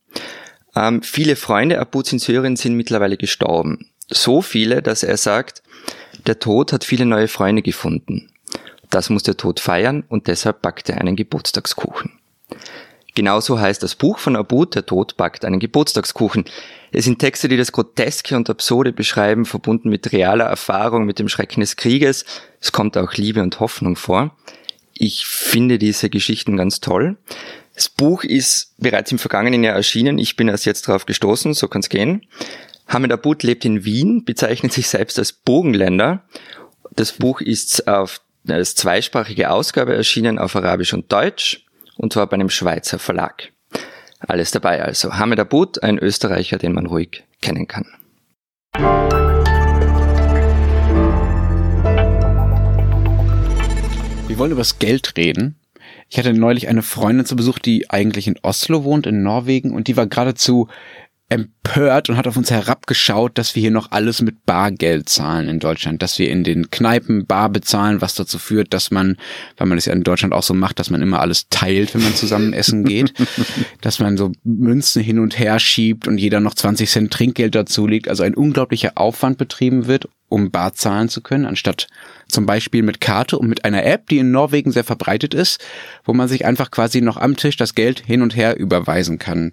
Ähm, 0.77 1.03
viele 1.03 1.35
Freunde 1.35 1.81
Abuds 1.81 2.13
in 2.13 2.21
Syrien 2.21 2.55
sind 2.57 2.77
mittlerweile 2.77 3.17
gestorben. 3.17 3.89
So 4.09 4.41
viele, 4.41 4.83
dass 4.83 5.03
er 5.03 5.17
sagt, 5.17 5.63
der 6.27 6.39
Tod 6.39 6.73
hat 6.73 6.85
viele 6.85 7.05
neue 7.05 7.29
Freunde 7.29 7.63
gefunden. 7.63 8.31
Das 8.89 9.11
muss 9.11 9.25
der 9.25 9.37
Tod 9.37 9.59
feiern 9.59 10.05
und 10.09 10.29
deshalb 10.29 10.63
backt 10.63 10.91
er 10.91 10.99
einen 10.99 11.17
Geburtstagskuchen. 11.17 12.13
Genauso 13.15 13.61
heißt 13.61 13.83
das 13.83 13.95
Buch 13.95 14.19
von 14.19 14.37
Abud, 14.37 14.75
der 14.75 14.87
Tod 14.87 15.17
backt 15.19 15.45
einen 15.45 15.61
Geburtstagskuchen. 15.61 16.47
Es 16.93 17.05
sind 17.05 17.19
Texte, 17.19 17.49
die 17.49 17.59
das 17.59 17.73
Groteske 17.73 18.37
und 18.37 18.49
Absurde 18.49 18.93
beschreiben, 18.93 19.45
verbunden 19.45 19.91
mit 19.91 20.13
realer 20.13 20.45
Erfahrung, 20.45 21.05
mit 21.05 21.19
dem 21.19 21.29
Schrecken 21.29 21.61
des 21.61 21.77
Krieges. 21.77 22.25
Es 22.61 22.73
kommt 22.73 22.97
auch 22.97 23.13
Liebe 23.15 23.43
und 23.43 23.61
Hoffnung 23.61 23.97
vor. 23.97 24.35
Ich 24.95 25.27
finde 25.27 25.79
diese 25.79 26.09
Geschichten 26.09 26.57
ganz 26.57 26.81
toll. 26.81 27.19
Das 27.75 27.89
Buch 27.89 28.25
ist 28.25 28.75
bereits 28.79 29.13
im 29.13 29.19
vergangenen 29.19 29.65
Jahr 29.65 29.77
erschienen. 29.77 30.19
Ich 30.19 30.37
bin 30.37 30.49
erst 30.49 30.65
jetzt 30.65 30.87
drauf 30.87 31.05
gestoßen, 31.05 31.55
so 31.55 31.69
kann 31.69 31.81
es 31.81 31.89
gehen. 31.89 32.27
Hamid 32.89 33.13
Abud 33.13 33.43
lebt 33.43 33.65
in 33.65 33.85
Wien, 33.85 34.25
bezeichnet 34.25 34.73
sich 34.73 34.89
selbst 34.89 35.19
als 35.19 35.33
Bogenländer. 35.33 36.25
Das 36.95 37.13
Buch 37.13 37.41
ist 37.41 37.89
auf, 37.89 38.21
als 38.47 38.75
zweisprachige 38.75 39.51
Ausgabe 39.51 39.95
erschienen 39.95 40.39
auf 40.39 40.57
Arabisch 40.57 40.93
und 40.93 41.11
Deutsch 41.11 41.65
und 42.03 42.13
zwar 42.13 42.27
bei 42.27 42.35
einem 42.35 42.51
Schweizer 42.51 42.99
Verlag. 42.99 43.53
Alles 44.19 44.51
dabei 44.51 44.83
also. 44.83 45.15
Hamed 45.15 45.39
Abud, 45.39 45.83
ein 45.83 45.99
Österreicher, 45.99 46.59
den 46.59 46.73
man 46.73 46.87
ruhig 46.87 47.25
kennen 47.41 47.69
kann. 47.69 47.87
Wir 54.27 54.39
wollen 54.39 54.51
über 54.51 54.61
das 54.61 54.79
Geld 54.81 55.17
reden. 55.17 55.57
Ich 56.09 56.19
hatte 56.19 56.33
neulich 56.35 56.69
eine 56.69 56.83
Freundin 56.83 57.25
zu 57.25 57.37
Besuch, 57.37 57.61
die 57.61 57.89
eigentlich 57.91 58.27
in 58.27 58.39
Oslo 58.43 58.83
wohnt, 58.83 59.07
in 59.07 59.23
Norwegen, 59.23 59.73
und 59.73 59.87
die 59.87 59.97
war 59.97 60.07
geradezu 60.07 60.69
empört 61.33 62.11
und 62.11 62.17
hat 62.17 62.27
auf 62.27 62.37
uns 62.37 62.51
herabgeschaut, 62.51 63.39
dass 63.39 63.55
wir 63.55 63.61
hier 63.61 63.71
noch 63.71 63.91
alles 63.91 64.21
mit 64.23 64.45
Bargeld 64.45 65.09
zahlen 65.09 65.49
in 65.49 65.59
Deutschland, 65.59 66.03
dass 66.03 66.19
wir 66.19 66.31
in 66.31 66.45
den 66.45 66.71
Kneipen 66.71 67.27
bar 67.27 67.49
bezahlen, 67.49 68.01
was 68.01 68.15
dazu 68.15 68.39
führt, 68.39 68.75
dass 68.75 68.91
man, 68.91 69.17
weil 69.57 69.67
man 69.67 69.77
das 69.77 69.87
ja 69.87 69.93
in 69.93 70.05
Deutschland 70.05 70.35
auch 70.35 70.43
so 70.43 70.55
macht, 70.55 70.79
dass 70.79 70.91
man 70.91 71.03
immer 71.03 71.21
alles 71.21 71.49
teilt, 71.49 71.95
wenn 71.95 72.03
man 72.03 72.15
zusammen 72.15 72.53
essen 72.53 72.85
geht, 72.85 73.15
dass 73.81 73.99
man 73.99 74.17
so 74.17 74.33
Münzen 74.45 75.03
hin 75.03 75.19
und 75.19 75.39
her 75.39 75.59
schiebt 75.59 76.07
und 76.07 76.19
jeder 76.19 76.41
noch 76.41 76.55
20 76.55 76.89
Cent 76.91 77.13
Trinkgeld 77.13 77.55
dazu 77.55 77.87
legt, 77.87 78.09
also 78.09 78.23
ein 78.23 78.35
unglaublicher 78.35 78.93
Aufwand 78.97 79.39
betrieben 79.39 79.87
wird, 79.87 80.09
um 80.29 80.51
bar 80.51 80.73
zahlen 80.73 81.09
zu 81.09 81.21
können, 81.21 81.45
anstatt 81.45 81.89
zum 82.27 82.47
Beispiel 82.47 82.83
mit 82.83 83.01
Karte 83.01 83.39
und 83.39 83.49
mit 83.49 83.65
einer 83.65 83.85
App, 83.85 84.09
die 84.09 84.19
in 84.19 84.31
Norwegen 84.31 84.73
sehr 84.73 84.85
verbreitet 84.85 85.35
ist, 85.35 85.63
wo 86.05 86.15
man 86.15 86.29
sich 86.29 86.47
einfach 86.47 86.71
quasi 86.71 87.03
noch 87.03 87.19
am 87.19 87.37
Tisch 87.37 87.57
das 87.57 87.75
Geld 87.75 88.01
hin 88.01 88.23
und 88.23 88.35
her 88.35 88.59
überweisen 88.59 89.19
kann. 89.19 89.53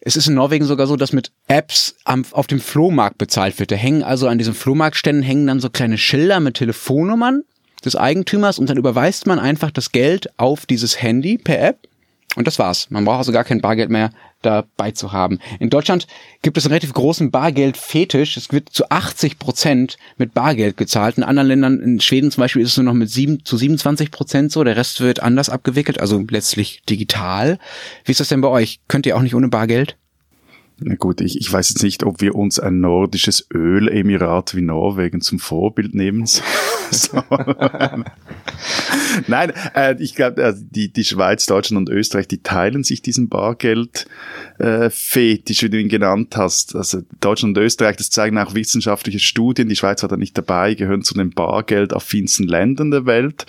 Es 0.00 0.16
ist 0.16 0.28
in 0.28 0.34
Norwegen 0.34 0.64
sogar 0.64 0.86
so, 0.86 0.96
dass 0.96 1.12
mit 1.12 1.32
Apps 1.48 1.96
am, 2.04 2.24
auf 2.30 2.46
dem 2.46 2.60
Flohmarkt 2.60 3.18
bezahlt 3.18 3.58
wird. 3.58 3.72
Da 3.72 3.76
hängen 3.76 4.02
also 4.02 4.28
an 4.28 4.38
diesen 4.38 4.54
Flohmarktständen 4.54 5.22
hängen 5.22 5.46
dann 5.46 5.60
so 5.60 5.70
kleine 5.70 5.98
Schilder 5.98 6.40
mit 6.40 6.54
Telefonnummern 6.54 7.42
des 7.84 7.96
Eigentümers 7.96 8.58
und 8.58 8.70
dann 8.70 8.76
überweist 8.76 9.26
man 9.26 9.38
einfach 9.38 9.70
das 9.70 9.92
Geld 9.92 10.28
auf 10.38 10.66
dieses 10.66 11.02
Handy 11.02 11.38
per 11.38 11.60
App 11.60 11.88
und 12.36 12.46
das 12.46 12.58
war's. 12.58 12.88
Man 12.90 13.04
braucht 13.04 13.18
also 13.18 13.32
gar 13.32 13.44
kein 13.44 13.60
Bargeld 13.60 13.90
mehr 13.90 14.10
dabei 14.42 14.92
zu 14.92 15.12
haben. 15.12 15.38
In 15.58 15.70
Deutschland 15.70 16.06
gibt 16.42 16.56
es 16.56 16.64
einen 16.64 16.72
relativ 16.72 16.92
großen 16.92 17.30
Bargeldfetisch. 17.30 18.36
Es 18.36 18.52
wird 18.52 18.70
zu 18.70 18.90
80 18.90 19.38
Prozent 19.38 19.98
mit 20.16 20.34
Bargeld 20.34 20.76
gezahlt. 20.76 21.18
In 21.18 21.24
anderen 21.24 21.48
Ländern, 21.48 21.80
in 21.80 22.00
Schweden 22.00 22.30
zum 22.30 22.42
Beispiel, 22.42 22.62
ist 22.62 22.70
es 22.70 22.76
nur 22.76 22.84
noch 22.84 22.94
mit 22.94 23.10
sieben, 23.10 23.44
zu 23.44 23.56
27 23.56 24.10
Prozent 24.10 24.52
so. 24.52 24.64
Der 24.64 24.76
Rest 24.76 25.00
wird 25.00 25.20
anders 25.20 25.48
abgewickelt, 25.48 26.00
also 26.00 26.24
letztlich 26.30 26.82
digital. 26.88 27.58
Wie 28.04 28.12
ist 28.12 28.20
das 28.20 28.28
denn 28.28 28.40
bei 28.40 28.48
euch? 28.48 28.80
Könnt 28.88 29.06
ihr 29.06 29.16
auch 29.16 29.22
nicht 29.22 29.34
ohne 29.34 29.48
Bargeld? 29.48 29.96
Na 30.80 30.94
gut, 30.94 31.20
ich, 31.20 31.40
ich 31.40 31.52
weiß 31.52 31.70
jetzt 31.70 31.82
nicht, 31.82 32.04
ob 32.04 32.20
wir 32.20 32.36
uns 32.36 32.60
ein 32.60 32.78
nordisches 32.78 33.48
Ölemirat 33.52 34.54
wie 34.54 34.60
Norwegen 34.60 35.20
zum 35.20 35.40
Vorbild 35.40 35.92
nehmen 35.94 36.24
sollen. 36.90 37.24
Nein, 39.26 39.52
äh, 39.74 39.96
ich 39.98 40.14
glaube, 40.14 40.40
äh, 40.42 40.54
die, 40.56 40.92
die 40.92 41.04
Schweiz, 41.04 41.46
Deutschland 41.46 41.88
und 41.88 41.94
Österreich, 41.94 42.28
die 42.28 42.44
teilen 42.44 42.84
sich 42.84 43.02
diesen 43.02 43.28
Bargeld-Fetisch, 43.28 45.62
äh, 45.62 45.66
wie 45.66 45.70
du 45.70 45.80
ihn 45.80 45.88
genannt 45.88 46.36
hast. 46.36 46.76
Also 46.76 47.02
Deutschland 47.20 47.58
und 47.58 47.64
Österreich, 47.64 47.96
das 47.96 48.10
zeigen 48.10 48.38
auch 48.38 48.54
wissenschaftliche 48.54 49.18
Studien. 49.18 49.68
Die 49.68 49.74
Schweiz 49.76 50.02
war 50.02 50.08
da 50.08 50.16
nicht 50.16 50.38
dabei, 50.38 50.74
gehören 50.74 51.02
zu 51.02 51.14
den 51.14 51.30
bargeldaffinsten 51.30 52.46
Ländern 52.46 52.92
der 52.92 53.06
Welt. 53.06 53.46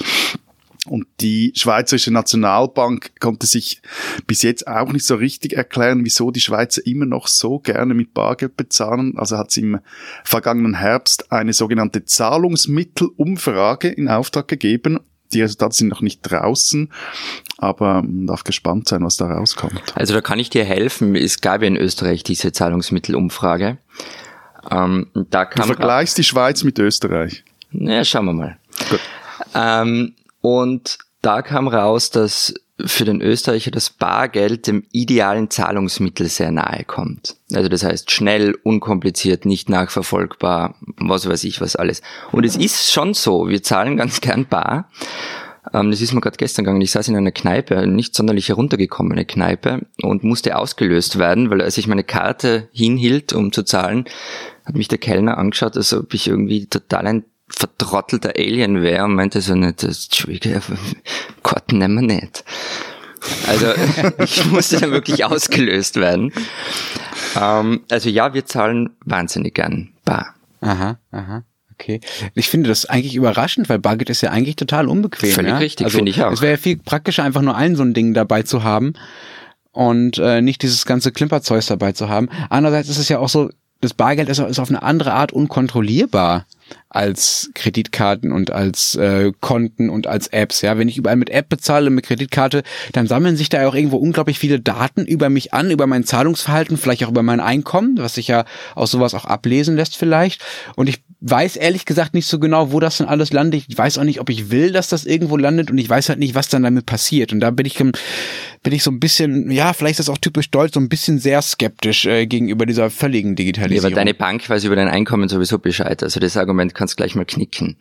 Und 0.89 1.08
die 1.21 1.54
Schweizerische 1.56 2.12
Nationalbank 2.12 3.12
konnte 3.19 3.45
sich 3.45 3.82
bis 4.25 4.41
jetzt 4.41 4.67
auch 4.67 4.91
nicht 4.91 5.06
so 5.06 5.15
richtig 5.15 5.54
erklären, 5.54 6.04
wieso 6.04 6.32
die 6.32 6.41
Schweizer 6.41 6.86
immer 6.86 7.06
noch 7.06 7.28
so 7.28 7.60
gerne 7.60 7.93
mit 7.93 8.13
Bargeld 8.13 8.58
bezahlen. 8.58 9.13
Also 9.17 9.38
hat 9.38 9.52
sie 9.52 9.62
im 9.62 9.80
vergangenen 10.23 10.75
Herbst 10.75 11.32
eine 11.32 11.54
sogenannte 11.54 12.06
Zahlungsmittelumfrage 12.06 13.89
in 13.89 14.08
Auftrag 14.08 14.47
gegeben. 14.47 14.99
Die 15.32 15.43
Resultate 15.43 15.75
sind 15.75 15.89
noch 15.89 16.02
nicht 16.02 16.21
draußen, 16.23 16.91
aber 17.60 18.02
man 18.02 18.25
darf 18.25 18.43
gespannt 18.43 18.88
sein, 18.88 19.04
was 19.04 19.17
da 19.17 19.32
rauskommt. 19.32 19.95
Also 19.95 20.15
da 20.15 20.21
kann 20.21 20.39
ich 20.39 20.49
dir 20.49 20.65
helfen. 20.65 21.15
Es 21.15 21.39
gab 21.39 21.62
ja 21.62 21.67
in 21.67 21.78
Österreich 21.78 22.23
diese 22.23 22.52
Zahlungsmittelumfrage. 22.52 23.78
Ähm, 24.71 25.08
da 25.13 25.45
kam 25.45 25.67
du 25.67 25.73
vergleichst 25.73 26.17
die 26.17 26.23
Schweiz 26.23 26.63
mit 26.63 26.80
Österreich. 26.80 27.43
Na, 27.71 28.04
schauen 28.04 28.25
wir 28.25 28.34
mal. 28.34 28.58
Gut. 28.89 28.99
Ähm, 29.54 30.15
und 30.41 30.97
da 31.21 31.41
kam 31.41 31.67
raus, 31.67 32.12
dass 32.12 32.54
für 32.86 33.04
den 33.04 33.21
Österreicher 33.21 33.71
das 33.71 33.89
Bargeld 33.89 34.67
dem 34.67 34.86
idealen 34.91 35.49
Zahlungsmittel 35.49 36.28
sehr 36.28 36.52
nahe 36.52 36.86
kommt. 36.86 37.36
Also 37.54 37.67
das 37.67 37.84
heißt 37.84 38.10
schnell, 38.12 38.56
unkompliziert, 38.63 39.45
nicht 39.45 39.69
nachverfolgbar, 39.69 40.75
was 40.97 41.28
weiß 41.28 41.43
ich 41.43 41.60
was 41.60 41.75
alles. 41.75 42.02
Und 42.32 42.45
es 42.45 42.56
ist 42.56 42.91
schon 42.91 43.13
so, 43.13 43.49
wir 43.49 43.63
zahlen 43.63 43.97
ganz 43.97 44.21
gern 44.21 44.45
bar. 44.45 44.89
Ähm, 45.73 45.91
das 45.91 46.02
ist 46.02 46.13
mir 46.13 46.21
gerade 46.21 46.38
gestern 46.38 46.63
gegangen. 46.63 46.82
Ich 46.82 46.91
saß 46.91 47.10
in 47.10 47.17
einer 47.17 47.32
Kneipe, 47.32 47.86
nicht 47.86 48.15
sonderlich 48.15 48.47
heruntergekommene 48.47 49.25
Kneipe 49.25 49.86
und 50.02 50.23
musste 50.23 50.58
ausgelöst 50.58 51.19
werden, 51.19 51.49
weil 51.49 51.62
als 51.62 51.78
ich 51.78 51.88
meine 51.88 52.06
Karte 52.06 52.69
hinhielt, 52.71 53.34
um 53.34 53.52
zu 53.52 53.63
zahlen, 53.63 54.06
hat 54.65 54.75
mich 54.75 54.88
der 54.88 54.99
Kellner 54.99 55.38
angeschaut, 55.38 55.75
als 55.75 55.93
ob 55.93 56.13
ich 56.13 56.28
irgendwie 56.28 56.67
total 56.67 57.08
ein 57.08 57.25
vertrottelter 57.49 58.33
Alien 58.35 58.81
wäre 58.81 59.05
und 59.05 59.15
meinte 59.15 59.41
so 59.41 59.55
nicht, 59.55 59.83
das, 59.83 60.05
Entschuldige, 60.05 60.62
Gott, 61.43 61.71
nehmen 61.71 62.07
wir 62.07 62.15
nicht. 62.15 62.43
Also 63.47 63.67
ich 64.23 64.45
musste 64.45 64.79
dann 64.79 64.91
wirklich 64.91 65.25
ausgelöst 65.25 65.97
werden. 65.97 66.31
Ähm, 67.39 67.81
also 67.89 68.09
ja, 68.09 68.33
wir 68.33 68.45
zahlen 68.45 68.91
wahnsinnig 69.05 69.55
gern 69.55 69.89
bar. 70.05 70.35
Aha, 70.62 70.99
aha. 71.12 71.43
Okay. 71.73 72.01
Ich 72.35 72.49
finde 72.49 72.67
das 72.67 72.85
eigentlich 72.85 73.15
überraschend, 73.15 73.69
weil 73.69 73.79
Bargeld 73.79 74.09
ist 74.09 74.21
ja 74.21 74.31
eigentlich 74.31 74.57
total 74.57 74.89
unbequem. 74.89 75.31
Völlig 75.31 75.51
ja? 75.51 75.57
richtig, 75.57 75.85
also, 75.85 75.97
finde 75.97 76.12
ich 76.12 76.21
auch. 76.21 76.33
Es 76.33 76.41
wäre 76.41 76.53
ja 76.53 76.57
viel 76.57 76.77
praktischer, 76.77 77.23
einfach 77.23 77.41
nur 77.41 77.55
ein 77.55 77.77
so 77.77 77.83
ein 77.83 77.93
Ding 77.93 78.13
dabei 78.13 78.43
zu 78.43 78.63
haben 78.63 78.93
und 79.71 80.17
äh, 80.17 80.41
nicht 80.41 80.62
dieses 80.62 80.85
ganze 80.85 81.13
Klimperzeug 81.13 81.65
dabei 81.67 81.93
zu 81.93 82.09
haben. 82.09 82.27
Andererseits 82.49 82.89
ist 82.89 82.97
es 82.97 83.07
ja 83.07 83.19
auch 83.19 83.29
so, 83.29 83.49
das 83.79 83.93
Bargeld 83.93 84.27
ist, 84.27 84.39
ist 84.39 84.59
auf 84.59 84.69
eine 84.69 84.83
andere 84.83 85.13
Art 85.13 85.31
unkontrollierbar 85.31 86.45
als 86.89 87.51
Kreditkarten 87.53 88.32
und 88.32 88.51
als 88.51 88.95
äh, 88.95 89.32
Konten 89.39 89.89
und 89.89 90.08
als 90.08 90.27
Apps. 90.27 90.62
Ja, 90.62 90.77
wenn 90.77 90.88
ich 90.88 90.97
überall 90.97 91.15
mit 91.15 91.29
App 91.29 91.47
bezahle, 91.49 91.89
mit 91.91 92.05
Kreditkarte, 92.05 92.63
dann 92.93 93.08
sammeln 93.08 93.38
sich 93.38 93.49
da 93.49 93.62
ja 93.62 93.69
auch 93.69 93.75
irgendwo 93.75 93.97
unglaublich 93.97 94.39
viele 94.39 94.60
Daten 94.60 95.05
über 95.05 95.29
mich 95.29 95.53
an, 95.53 95.69
über 95.69 95.86
mein 95.86 96.03
Zahlungsverhalten, 96.03 96.77
vielleicht 96.77 97.03
auch 97.05 97.10
über 97.10 97.23
mein 97.23 97.39
Einkommen, 97.39 97.97
was 97.99 98.15
sich 98.15 98.27
ja 98.27 98.45
aus 98.73 98.91
sowas 98.91 99.13
auch 99.13 99.25
ablesen 99.25 99.75
lässt 99.75 99.97
vielleicht. 99.97 100.43
Und 100.75 100.89
ich 100.89 101.01
weiß 101.21 101.58
ehrlich 101.58 101.86
gesagt 101.86 102.13
nicht 102.13 102.27
so 102.27 102.39
genau, 102.39 102.71
wo 102.71 102.79
das 102.79 102.97
denn 102.97 103.08
alles 103.08 103.34
landet. 103.34 103.65
Ich 103.67 103.77
weiß 103.77 103.97
auch 103.97 104.03
nicht, 104.03 104.21
ob 104.21 104.29
ich 104.29 104.51
will, 104.51 104.71
dass 104.71 104.88
das 104.88 105.05
irgendwo 105.05 105.36
landet 105.36 105.69
und 105.69 105.77
ich 105.77 105.89
weiß 105.89 106.10
halt 106.10 106.19
nicht, 106.19 106.34
was 106.34 106.47
dann 106.47 106.63
damit 106.63 106.86
passiert. 106.86 107.34
Und 107.34 107.41
da 107.41 107.51
bin 107.51 107.65
ich, 107.65 107.77
bin 107.77 108.73
ich 108.73 108.84
so 108.84 108.91
ein 108.91 108.99
bisschen, 108.99 109.51
ja, 109.51 109.73
vielleicht 109.73 109.99
ist 109.99 110.08
das 110.08 110.10
auch 110.10 110.17
typisch 110.17 110.49
deutsch, 110.49 110.73
so 110.73 110.79
ein 110.79 110.88
bisschen 110.88 111.19
sehr 111.19 111.41
skeptisch 111.41 112.05
äh, 112.05 112.25
gegenüber 112.25 112.65
dieser 112.65 112.89
völligen 112.89 113.36
Digitalisierung. 113.36 113.84
Ja, 113.84 113.95
aber 113.95 113.95
deine 113.95 114.13
Bank 114.13 114.49
weiß 114.49 114.63
über 114.63 114.77
dein 114.77 114.88
Einkommen 114.88 115.27
sowieso 115.27 115.60
Bescheid. 115.60 116.01
Also 116.01 116.21
das 116.21 116.38
Argument 116.38 116.59
kannst 116.67 116.98
gleich 116.98 117.15
mal 117.15 117.26
knicken. 117.26 117.78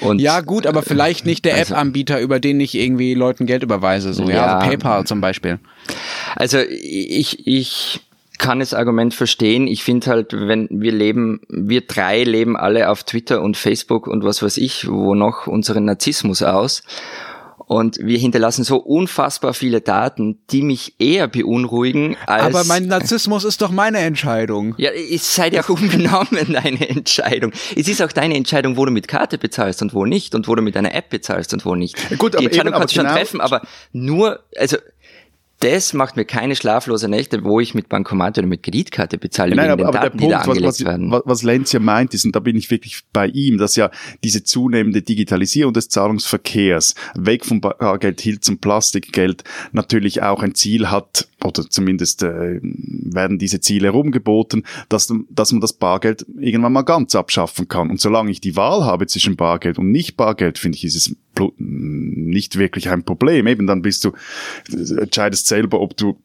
Und, 0.00 0.20
ja, 0.20 0.40
gut, 0.40 0.66
aber 0.66 0.82
vielleicht 0.82 1.24
nicht 1.24 1.44
der 1.44 1.54
also, 1.54 1.74
App-Anbieter, 1.74 2.20
über 2.20 2.40
den 2.40 2.60
ich 2.60 2.74
irgendwie 2.74 3.14
Leuten 3.14 3.46
Geld 3.46 3.62
überweise, 3.62 4.12
so, 4.12 4.24
ja, 4.24 4.34
ja 4.34 4.58
also 4.58 4.68
PayPal 4.68 5.04
zum 5.06 5.20
Beispiel. 5.20 5.58
Also 6.34 6.58
ich, 6.58 7.46
ich 7.46 8.00
kann 8.38 8.58
das 8.58 8.74
Argument 8.74 9.14
verstehen. 9.14 9.66
Ich 9.66 9.84
finde 9.84 10.08
halt, 10.08 10.32
wenn 10.32 10.68
wir 10.70 10.92
leben, 10.92 11.40
wir 11.48 11.82
drei 11.82 12.24
leben 12.24 12.56
alle 12.56 12.90
auf 12.90 13.04
Twitter 13.04 13.40
und 13.40 13.56
Facebook 13.56 14.06
und 14.06 14.24
was 14.24 14.42
weiß 14.42 14.56
ich, 14.56 14.88
wo 14.88 15.14
noch 15.14 15.46
unseren 15.46 15.84
Narzissmus 15.84 16.42
aus. 16.42 16.82
Und 17.66 17.98
wir 18.00 18.18
hinterlassen 18.18 18.64
so 18.64 18.76
unfassbar 18.76 19.54
viele 19.54 19.80
Daten, 19.80 20.38
die 20.50 20.62
mich 20.62 20.94
eher 20.98 21.28
beunruhigen 21.28 22.16
als. 22.26 22.54
Aber 22.54 22.64
mein 22.64 22.86
Narzissmus 22.86 23.44
ist 23.44 23.62
doch 23.62 23.70
meine 23.70 23.98
Entscheidung. 23.98 24.74
Ja, 24.76 24.90
es 24.90 25.34
sei 25.34 25.50
dir 25.50 25.64
auch 25.64 25.68
unbenommen 25.70 26.52
deine 26.52 26.88
Entscheidung. 26.88 27.52
Es 27.76 27.88
ist 27.88 28.02
auch 28.02 28.12
deine 28.12 28.36
Entscheidung, 28.36 28.76
wo 28.76 28.84
du 28.84 28.92
mit 28.92 29.08
Karte 29.08 29.38
bezahlst 29.38 29.82
und 29.82 29.94
wo 29.94 30.04
nicht 30.04 30.34
und 30.34 30.48
wo 30.48 30.54
du 30.54 30.62
mit 30.62 30.76
einer 30.76 30.94
App 30.94 31.08
bezahlst 31.10 31.54
und 31.54 31.64
wo 31.64 31.74
nicht. 31.74 31.96
Gut, 32.18 32.38
Die 32.38 32.44
Entscheidung 32.44 32.72
eben, 32.72 32.80
kannst 32.80 32.94
du 32.94 33.00
schon 33.00 33.06
genau 33.06 33.16
treffen, 33.16 33.40
aber 33.40 33.62
nur, 33.92 34.40
also 34.58 34.76
das 35.64 35.94
macht 35.94 36.16
mir 36.16 36.26
keine 36.26 36.56
schlaflose 36.56 37.08
Nächte, 37.08 37.42
wo 37.42 37.58
ich 37.58 37.74
mit 37.74 37.88
Bankomat 37.88 38.36
oder 38.36 38.46
mit 38.46 38.62
Kreditkarte 38.62 39.16
bezahle, 39.16 39.56
Nein, 39.56 39.70
aber, 39.70 39.86
aber 39.86 39.98
Daten, 39.98 40.18
der 40.18 40.38
Punkt, 40.42 40.62
was, 40.62 40.84
was, 40.84 41.22
was 41.24 41.42
Lenz 41.42 41.72
ja 41.72 41.80
meint, 41.80 42.12
ist, 42.12 42.26
und 42.26 42.36
da 42.36 42.40
bin 42.40 42.54
ich 42.56 42.70
wirklich 42.70 43.00
bei 43.14 43.28
ihm, 43.28 43.56
dass 43.56 43.74
ja 43.74 43.90
diese 44.22 44.44
zunehmende 44.44 45.00
Digitalisierung 45.00 45.72
des 45.72 45.88
Zahlungsverkehrs 45.88 46.94
weg 47.14 47.46
vom 47.46 47.62
Bargeld 47.62 48.20
hin 48.20 48.42
zum 48.42 48.58
Plastikgeld 48.58 49.44
natürlich 49.72 50.22
auch 50.22 50.42
ein 50.42 50.54
Ziel 50.54 50.90
hat, 50.90 51.28
oder 51.44 51.68
zumindest 51.68 52.22
äh, 52.22 52.58
werden 52.62 53.38
diese 53.38 53.60
Ziele 53.60 53.88
herumgeboten, 53.88 54.64
dass, 54.88 55.12
dass 55.28 55.52
man 55.52 55.60
das 55.60 55.74
Bargeld 55.74 56.26
irgendwann 56.38 56.72
mal 56.72 56.82
ganz 56.82 57.14
abschaffen 57.14 57.68
kann. 57.68 57.90
Und 57.90 58.00
solange 58.00 58.30
ich 58.30 58.40
die 58.40 58.56
Wahl 58.56 58.84
habe 58.84 59.06
zwischen 59.06 59.36
Bargeld 59.36 59.78
und 59.78 59.92
nicht 59.92 60.16
Bargeld, 60.16 60.58
finde 60.58 60.76
ich, 60.76 60.84
ist 60.84 60.96
es 60.96 61.16
nicht 61.58 62.58
wirklich 62.58 62.88
ein 62.88 63.04
Problem. 63.04 63.46
Eben 63.46 63.66
dann 63.66 63.82
bist 63.82 64.04
du, 64.04 64.12
entscheidest 64.70 65.46
selber, 65.46 65.80
ob 65.80 65.96
du 65.96 66.16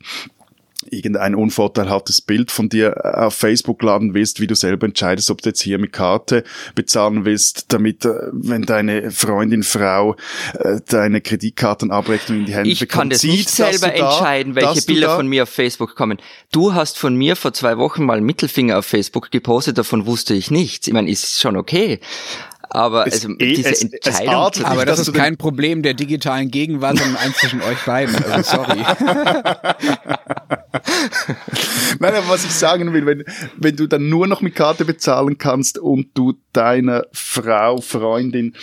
irgendein 0.90 1.36
unvorteilhaftes 1.36 2.22
Bild 2.22 2.52
von 2.52 2.70
dir 2.70 2.96
äh, 3.04 3.18
auf 3.26 3.34
Facebook 3.34 3.82
laden 3.84 4.14
willst, 4.14 4.40
wie 4.40 4.48
du 4.48 4.56
selber 4.56 4.88
entscheidest, 4.88 5.30
ob 5.30 5.42
du 5.42 5.50
jetzt 5.50 5.62
hier 5.62 5.78
mit 5.78 5.94
Karte 5.94 6.44
bezahlen 6.76 7.26
willst, 7.26 7.72
damit, 7.74 8.06
äh, 8.06 8.14
wenn 8.32 8.64
deine 8.64 9.12
Freundin, 9.12 9.64
Frau 9.64 10.16
äh, 10.54 10.80
deine 10.88 11.22
Kreditkartenabrechnung 11.22 12.40
in 12.40 12.46
die 12.46 12.54
Hände 12.54 12.70
ich 12.70 12.80
bekommt, 12.80 12.92
Ich 12.92 13.00
kann 13.00 13.10
das 13.10 13.22
sieht, 13.22 13.32
nicht 13.32 13.50
selber 13.50 13.94
entscheiden, 13.94 14.54
da, 14.54 14.62
welche 14.62 14.86
Bilder 14.86 15.16
von 15.16 15.28
mir 15.28 15.44
auf 15.44 15.50
Facebook 15.50 15.96
kommen. 15.96 16.18
Du 16.52 16.74
hast 16.74 16.98
von 16.98 17.16
mir 17.16 17.36
vor 17.36 17.54
zwei 17.54 17.78
Wochen 17.78 18.06
mal 18.06 18.22
Mittelfinger 18.22 18.80
auf 18.80 18.86
Facebook 18.86 19.32
gepostet, 19.32 19.78
davon 19.78 20.06
wusste 20.06 20.34
ich 20.34 20.52
nichts. 20.52 20.88
Ich 20.88 20.94
meine, 20.94 21.10
ist 21.10 21.40
schon 21.40 21.58
okay. 21.58 22.00
Aber 22.72 23.08
Es- 23.08 23.26
also 23.26 23.30
eh, 23.40 23.54
diese 23.56 23.70
es- 23.72 23.84
es 23.84 23.94
Entscheidung. 23.94 24.52
dich, 24.52 24.66
Aber 24.66 24.86
das 24.86 25.00
ist 25.00 25.14
kein 25.14 25.38
Problem 25.38 25.82
der 25.82 25.96
digitalen 25.96 26.52
Gegenwart, 26.52 27.00
sondern 27.00 27.18
eins 27.18 27.38
zwischen 27.38 27.62
euch 27.62 27.84
beiden. 27.86 28.16
Also 28.26 28.58
sorry. 28.58 28.80
Nein, 32.00 32.16
aber 32.16 32.30
was 32.30 32.46
ich 32.46 32.52
sagen 32.52 32.94
will, 32.94 33.06
wenn, 33.06 33.24
wenn 33.58 33.76
du 33.76 33.88
dann 33.88 34.10
nur 34.10 34.28
noch 34.28 34.42
mit 34.42 34.56
Karte 34.56 34.86
bezahlen 34.86 35.38
kannst 35.38 35.78
und 35.78 36.08
du 36.14 36.34
deiner 36.54 37.06
Frau, 37.12 37.82
Freundin 37.82 38.56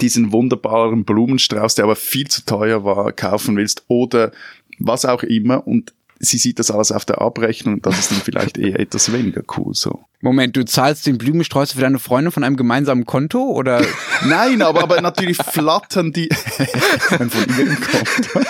diesen 0.00 0.32
wunderbaren 0.32 1.04
Blumenstrauß, 1.04 1.76
der 1.76 1.84
aber 1.84 1.96
viel 1.96 2.26
zu 2.28 2.44
teuer 2.44 2.84
war, 2.84 3.12
kaufen 3.12 3.56
willst 3.56 3.84
oder 3.88 4.32
was 4.78 5.04
auch 5.04 5.22
immer 5.22 5.66
und 5.66 5.92
sie 6.18 6.38
sieht 6.38 6.58
das 6.58 6.70
alles 6.70 6.92
auf 6.92 7.04
der 7.04 7.20
Abrechnung, 7.20 7.82
das 7.82 7.98
ist 7.98 8.10
dann 8.10 8.20
vielleicht 8.20 8.58
eher 8.58 8.80
etwas 8.80 9.12
weniger 9.12 9.42
cool 9.56 9.74
so. 9.74 10.00
Moment, 10.20 10.56
du 10.56 10.64
zahlst 10.64 11.06
den 11.06 11.18
Blumenstrauß 11.18 11.72
für 11.72 11.80
deine 11.80 11.98
Freundin 11.98 12.32
von 12.32 12.44
einem 12.44 12.56
gemeinsamen 12.56 13.06
Konto 13.06 13.42
oder? 13.42 13.82
Nein, 14.24 14.62
aber, 14.62 14.82
aber 14.82 15.00
natürlich 15.00 15.36
flattern 15.36 16.12
die 16.12 16.28
von 16.98 17.30
ihrem 17.30 17.76
Konto. 17.80 18.40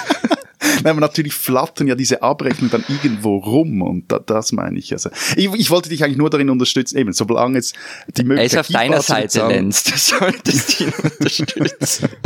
Nein, 0.83 0.93
aber 0.93 1.01
natürlich 1.01 1.35
flattern 1.35 1.87
ja 1.89 1.95
diese 1.95 2.23
Abrechnungen 2.23 2.71
dann 2.71 2.85
irgendwo 2.89 3.37
rum 3.39 3.83
und 3.83 4.11
da, 4.11 4.19
das 4.19 4.53
meine 4.53 4.79
ich. 4.79 4.93
Also, 4.93 5.11
ich, 5.37 5.53
ich 5.55 5.71
wollte 5.71 5.89
dich 5.89 6.05
eigentlich 6.05 6.19
nur 6.19 6.31
darin 6.31 6.51
unterstützen, 6.51 6.99
eben, 6.99 7.13
solange 7.13 7.59
es 7.59 7.73
die 8.17 8.25
Möglichkeit 8.25 8.53
ist 8.53 8.59
auf 8.59 8.69
deiner 8.69 9.03
Seite, 9.03 9.41
bezahlen. 9.41 9.71
Du 9.71 9.97
solltest 9.97 10.81
ihn 10.81 10.93
unterstützen. 11.03 12.09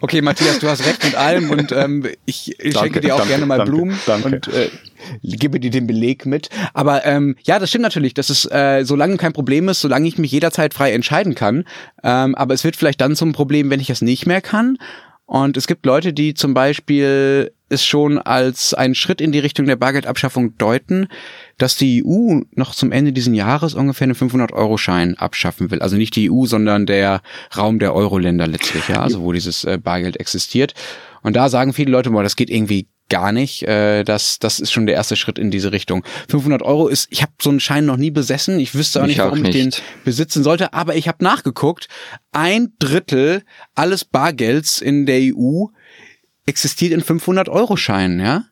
Okay, 0.00 0.22
Matthias, 0.22 0.58
du 0.58 0.68
hast 0.68 0.86
recht 0.86 1.04
mit 1.04 1.14
allem 1.14 1.50
und 1.50 1.72
ähm, 1.72 2.06
ich, 2.24 2.58
ich 2.60 2.74
Danke, 2.74 2.78
schenke 2.78 3.00
dir 3.00 3.14
auch 3.14 3.18
danke, 3.18 3.32
gerne 3.32 3.46
mal 3.46 3.58
danke, 3.58 3.72
Blumen 3.72 3.98
danke. 4.06 4.28
und 4.28 4.48
äh, 4.48 4.70
gebe 5.22 5.60
dir 5.60 5.70
den 5.70 5.86
Beleg 5.86 6.26
mit. 6.26 6.48
Aber 6.74 7.04
ähm, 7.04 7.36
ja, 7.42 7.58
das 7.58 7.70
stimmt 7.70 7.82
natürlich, 7.82 8.14
dass 8.14 8.30
es 8.30 8.44
äh, 8.46 8.84
solange 8.84 9.16
kein 9.16 9.32
Problem 9.32 9.68
ist, 9.68 9.80
solange 9.80 10.06
ich 10.08 10.18
mich 10.18 10.32
jederzeit 10.32 10.74
frei 10.74 10.92
entscheiden 10.92 11.34
kann. 11.34 11.64
Ähm, 12.02 12.34
aber 12.34 12.54
es 12.54 12.64
wird 12.64 12.76
vielleicht 12.76 13.00
dann 13.00 13.16
zum 13.16 13.32
Problem, 13.32 13.70
wenn 13.70 13.80
ich 13.80 13.90
es 13.90 14.02
nicht 14.02 14.26
mehr 14.26 14.40
kann. 14.40 14.78
Und 15.30 15.56
es 15.56 15.68
gibt 15.68 15.86
Leute, 15.86 16.12
die 16.12 16.34
zum 16.34 16.54
Beispiel 16.54 17.52
es 17.68 17.86
schon 17.86 18.18
als 18.18 18.74
einen 18.74 18.96
Schritt 18.96 19.20
in 19.20 19.30
die 19.30 19.38
Richtung 19.38 19.64
der 19.64 19.76
Bargeldabschaffung 19.76 20.58
deuten, 20.58 21.06
dass 21.56 21.76
die 21.76 22.04
EU 22.04 22.40
noch 22.56 22.74
zum 22.74 22.90
Ende 22.90 23.12
diesen 23.12 23.34
Jahres 23.34 23.74
ungefähr 23.74 24.06
einen 24.06 24.16
500-Euro-Schein 24.16 25.16
abschaffen 25.18 25.70
will. 25.70 25.82
Also 25.82 25.96
nicht 25.96 26.16
die 26.16 26.32
EU, 26.32 26.46
sondern 26.46 26.84
der 26.84 27.22
Raum 27.56 27.78
der 27.78 27.94
Euro-Länder 27.94 28.48
letztlich, 28.48 28.88
ja, 28.88 29.02
also 29.02 29.22
wo 29.22 29.32
dieses 29.32 29.62
äh, 29.62 29.78
Bargeld 29.80 30.18
existiert. 30.18 30.74
Und 31.22 31.36
da 31.36 31.48
sagen 31.48 31.74
viele 31.74 31.92
Leute, 31.92 32.10
boah, 32.10 32.24
das 32.24 32.34
geht 32.34 32.50
irgendwie 32.50 32.88
gar 33.10 33.32
nicht. 33.32 33.62
Äh, 33.64 34.04
das, 34.04 34.38
das 34.38 34.58
ist 34.60 34.72
schon 34.72 34.86
der 34.86 34.94
erste 34.94 35.16
Schritt 35.16 35.38
in 35.38 35.50
diese 35.50 35.72
Richtung. 35.72 36.02
500 36.30 36.62
Euro 36.62 36.88
ist, 36.88 37.08
ich 37.10 37.20
habe 37.22 37.32
so 37.42 37.50
einen 37.50 37.60
Schein 37.60 37.84
noch 37.84 37.98
nie 37.98 38.10
besessen. 38.10 38.58
Ich 38.58 38.74
wüsste 38.74 39.00
auch 39.00 39.04
Ich 39.04 39.08
nicht, 39.08 39.20
auch 39.20 39.32
warum 39.32 39.44
ich 39.44 39.50
den 39.50 39.66
nicht. 39.66 39.82
besitzen 40.04 40.42
sollte, 40.42 40.72
aber 40.72 40.96
ich 40.96 41.06
habe 41.08 41.22
nachgeguckt. 41.22 41.88
Ein 42.32 42.72
Drittel 42.78 43.42
alles 43.74 44.04
Bargelds 44.06 44.80
in 44.80 45.04
der 45.04 45.20
EU 45.36 45.66
existiert 46.46 46.92
in 46.92 47.02
500-Euro-Scheinen, 47.02 48.20
ja? 48.20 48.44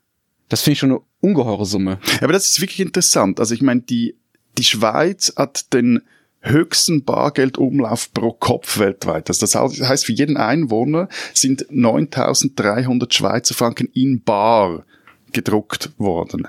Das 0.49 0.62
finde 0.62 0.73
ich 0.75 0.79
schon 0.79 0.90
eine 0.90 1.01
ungeheure 1.21 1.66
Summe. 1.66 1.99
Aber 2.21 2.33
das 2.33 2.49
ist 2.49 2.61
wirklich 2.61 2.81
interessant. 2.81 3.40
Also 3.40 3.55
ich 3.55 3.62
meine, 3.62 3.81
die, 3.83 4.16
die 4.57 4.64
Schweiz 4.64 5.33
hat 5.37 5.73
den 5.73 6.03
höchsten 6.40 7.05
Bargeldumlauf 7.05 8.12
pro 8.12 8.33
Kopf 8.33 8.79
weltweit. 8.79 9.29
Also 9.29 9.46
das 9.46 9.55
heißt, 9.88 10.07
für 10.07 10.12
jeden 10.12 10.37
Einwohner 10.37 11.09
sind 11.35 11.66
9300 11.70 13.12
Schweizer 13.12 13.55
Franken 13.55 13.88
in 13.92 14.22
Bar 14.22 14.85
gedruckt 15.33 15.90
worden. 15.98 16.48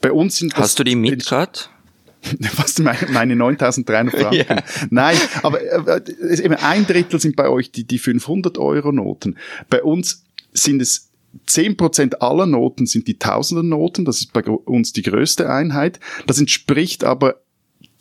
Bei 0.00 0.12
uns 0.12 0.36
sind 0.36 0.52
das 0.52 0.60
Hast 0.60 0.78
du 0.78 0.84
die 0.84 0.96
mit 0.96 1.24
grad? 1.24 1.70
Was 2.56 2.78
meine, 2.78 3.08
meine 3.10 3.36
9300 3.36 4.20
Franken? 4.20 4.62
Nein, 4.90 5.16
aber 5.42 5.60
äh, 5.60 6.42
eben 6.42 6.54
ein 6.54 6.86
Drittel 6.86 7.20
sind 7.20 7.36
bei 7.36 7.48
euch 7.48 7.72
die, 7.72 7.84
die 7.84 7.98
500 7.98 8.58
Euro 8.58 8.92
Noten. 8.92 9.36
Bei 9.68 9.82
uns 9.82 10.24
sind 10.52 10.80
es 10.82 11.10
10% 11.48 12.16
aller 12.16 12.46
Noten 12.46 12.86
sind 12.86 13.08
die 13.08 13.18
Tausender 13.18 13.62
Noten, 13.62 14.04
das 14.04 14.20
ist 14.20 14.32
bei 14.32 14.42
uns 14.42 14.92
die 14.92 15.02
größte 15.02 15.48
Einheit. 15.48 15.98
Das 16.26 16.38
entspricht 16.38 17.04
aber 17.04 17.42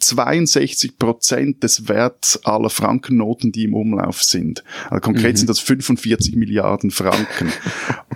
62 0.02 0.98
Prozent 0.98 1.64
des 1.64 1.88
Werts 1.88 2.44
aller 2.44 2.70
Frankennoten, 2.70 3.52
die 3.52 3.64
im 3.66 3.74
Umlauf 3.74 4.24
sind. 4.24 4.64
Also 4.90 5.02
konkret 5.02 5.38
sind 5.38 5.50
das 5.50 5.60
45 5.60 6.36
Milliarden 6.36 6.92
Franken. 6.92 7.48
Mhm. 7.48 7.52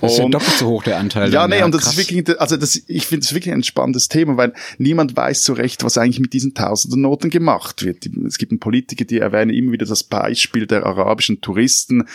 Das 0.01 0.11
ist 0.11 0.17
ja 0.17 0.27
doppelt 0.27 0.57
so 0.57 0.67
hoch 0.67 0.83
der 0.83 0.97
Anteil. 0.97 1.31
ja, 1.31 1.47
nee, 1.47 1.63
und 1.63 1.73
das 1.73 1.83
krass. 1.83 1.93
ist 1.93 2.11
wirklich, 2.11 2.41
also 2.41 2.57
das, 2.57 2.75
ich 2.85 3.07
finde 3.07 3.23
es 3.23 3.33
wirklich 3.33 3.53
ein 3.53 3.63
spannendes 3.63 4.09
Thema, 4.09 4.35
weil 4.35 4.51
niemand 4.77 5.15
weiß 5.15 5.45
so 5.45 5.53
recht, 5.53 5.85
was 5.85 5.97
eigentlich 5.97 6.19
mit 6.19 6.33
diesen 6.33 6.53
tausenden 6.53 6.99
Noten 6.99 7.29
gemacht 7.29 7.85
wird. 7.85 8.05
Es 8.27 8.37
gibt 8.37 8.51
Politiker, 8.59 9.05
die 9.05 9.19
erwähnen 9.19 9.51
immer 9.51 9.71
wieder 9.71 9.85
das 9.85 10.03
Beispiel 10.03 10.67
der 10.67 10.85
arabischen 10.85 11.39
Touristen, 11.39 12.05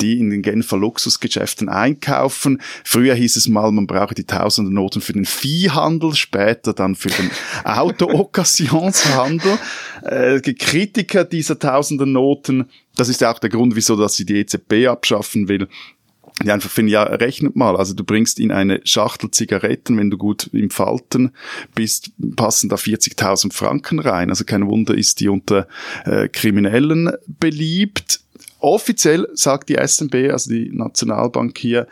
die 0.00 0.18
in 0.18 0.30
den 0.30 0.42
Genfer 0.42 0.76
Luxusgeschäften 0.76 1.68
einkaufen. 1.68 2.60
Früher 2.84 3.14
hieß 3.14 3.36
es 3.36 3.48
mal, 3.48 3.70
man 3.72 3.86
brauche 3.86 4.14
die 4.14 4.24
tausenden 4.24 4.74
Noten 4.74 5.00
für 5.00 5.12
den 5.12 5.24
Viehhandel, 5.24 6.14
später 6.14 6.72
dann 6.72 6.94
für 6.94 7.08
den 7.08 7.30
Auto-Occasionshandel. 7.64 9.19
Äh, 10.02 10.40
die 10.40 10.54
Kritiker 10.54 11.24
dieser 11.24 11.58
tausenden 11.58 12.12
Noten, 12.12 12.66
das 12.96 13.08
ist 13.08 13.20
ja 13.20 13.32
auch 13.32 13.38
der 13.38 13.50
Grund, 13.50 13.76
wieso 13.76 13.96
dass 13.96 14.16
sie 14.16 14.24
die 14.24 14.38
EZB 14.38 14.86
abschaffen 14.88 15.48
will, 15.48 15.68
die 16.42 16.50
einfach 16.50 16.70
finden, 16.70 16.90
ja, 16.90 17.02
rechnet 17.02 17.56
mal. 17.56 17.76
Also 17.76 17.94
du 17.94 18.04
bringst 18.04 18.38
in 18.40 18.50
eine 18.50 18.80
Schachtel 18.84 19.30
Zigaretten, 19.30 19.98
wenn 19.98 20.10
du 20.10 20.16
gut 20.16 20.48
im 20.52 20.70
Falten 20.70 21.32
bist, 21.74 22.12
passen 22.36 22.68
da 22.68 22.76
40.000 22.76 23.52
Franken 23.52 23.98
rein. 23.98 24.30
Also 24.30 24.44
kein 24.44 24.66
Wunder 24.66 24.94
ist 24.94 25.20
die 25.20 25.28
unter 25.28 25.68
äh, 26.04 26.28
Kriminellen 26.28 27.12
beliebt. 27.26 28.20
Offiziell 28.58 29.28
sagt 29.34 29.68
die 29.68 29.78
SNB, 29.86 30.30
also 30.30 30.50
die 30.50 30.70
Nationalbank 30.70 31.58
hier, 31.58 31.86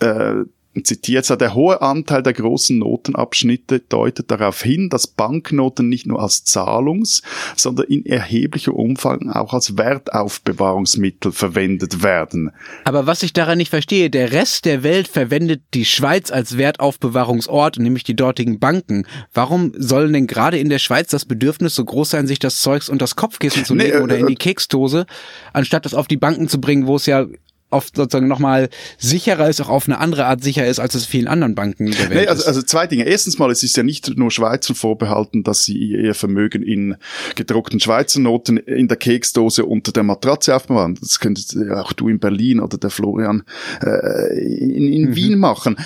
äh, 0.00 0.44
zitiert 0.84 1.28
der 1.40 1.54
hohe 1.54 1.82
Anteil 1.82 2.22
der 2.22 2.32
großen 2.32 2.78
Notenabschnitte 2.78 3.80
deutet 3.80 4.30
darauf 4.30 4.62
hin, 4.62 4.88
dass 4.88 5.06
Banknoten 5.06 5.88
nicht 5.88 6.06
nur 6.06 6.22
als 6.22 6.44
Zahlungs-, 6.44 7.22
sondern 7.56 7.86
in 7.86 8.06
erheblicher 8.06 8.74
Umfang 8.74 9.30
auch 9.30 9.52
als 9.52 9.76
Wertaufbewahrungsmittel 9.76 11.32
verwendet 11.32 12.02
werden. 12.02 12.52
Aber 12.84 13.06
was 13.06 13.22
ich 13.22 13.32
daran 13.32 13.58
nicht 13.58 13.70
verstehe, 13.70 14.10
der 14.10 14.32
Rest 14.32 14.64
der 14.64 14.82
Welt 14.82 15.08
verwendet 15.08 15.62
die 15.74 15.84
Schweiz 15.84 16.30
als 16.30 16.56
Wertaufbewahrungsort, 16.56 17.78
nämlich 17.78 18.04
die 18.04 18.16
dortigen 18.16 18.58
Banken. 18.58 19.06
Warum 19.34 19.72
soll 19.76 20.10
denn 20.12 20.26
gerade 20.26 20.58
in 20.58 20.68
der 20.68 20.78
Schweiz 20.78 21.08
das 21.08 21.24
Bedürfnis 21.24 21.74
so 21.74 21.84
groß 21.84 22.10
sein, 22.10 22.26
sich 22.26 22.38
das 22.38 22.60
Zeugs 22.60 22.88
unter 22.88 23.04
das 23.04 23.16
Kopfkissen 23.16 23.64
zu 23.64 23.74
Nee, 23.74 23.84
legen 23.84 24.02
oder 24.02 24.16
äh, 24.16 24.20
in 24.20 24.26
die 24.26 24.36
Keksdose, 24.36 25.06
anstatt 25.52 25.84
das 25.84 25.94
auf 25.94 26.06
die 26.06 26.16
Banken 26.16 26.48
zu 26.48 26.60
bringen, 26.60 26.86
wo 26.86 26.96
es 26.96 27.06
ja 27.06 27.26
oft 27.70 27.96
sozusagen 27.96 28.28
nochmal 28.28 28.68
sicherer 28.98 29.48
ist, 29.48 29.60
auch 29.60 29.68
auf 29.68 29.86
eine 29.86 29.98
andere 29.98 30.26
Art 30.26 30.42
sicher 30.42 30.66
ist, 30.66 30.78
als 30.78 30.94
es 30.94 31.06
vielen 31.06 31.28
anderen 31.28 31.54
Banken 31.54 31.90
der 31.90 32.10
Welt 32.10 32.10
Nee, 32.10 32.26
also, 32.26 32.42
ist. 32.42 32.48
also 32.48 32.62
zwei 32.62 32.86
Dinge. 32.86 33.04
Erstens 33.04 33.38
mal, 33.38 33.50
es 33.50 33.62
ist 33.62 33.76
ja 33.76 33.82
nicht 33.82 34.16
nur 34.16 34.30
Schweizern 34.30 34.76
vorbehalten, 34.76 35.44
dass 35.44 35.64
sie 35.64 35.76
ihr 35.76 36.14
Vermögen 36.14 36.62
in 36.62 36.96
gedruckten 37.36 37.80
Schweizer 37.80 38.20
Noten 38.20 38.56
in 38.56 38.88
der 38.88 38.96
Keksdose 38.96 39.64
unter 39.64 39.92
der 39.92 40.02
Matratze 40.02 40.54
aufbewahren. 40.54 40.98
Das 41.00 41.20
könntest 41.20 41.54
ja 41.54 41.80
auch 41.80 41.92
du 41.92 42.08
in 42.08 42.18
Berlin 42.18 42.60
oder 42.60 42.78
der 42.78 42.90
Florian 42.90 43.44
äh, 43.82 44.38
in, 44.38 44.92
in 44.92 45.14
Wien 45.14 45.38
machen. 45.38 45.76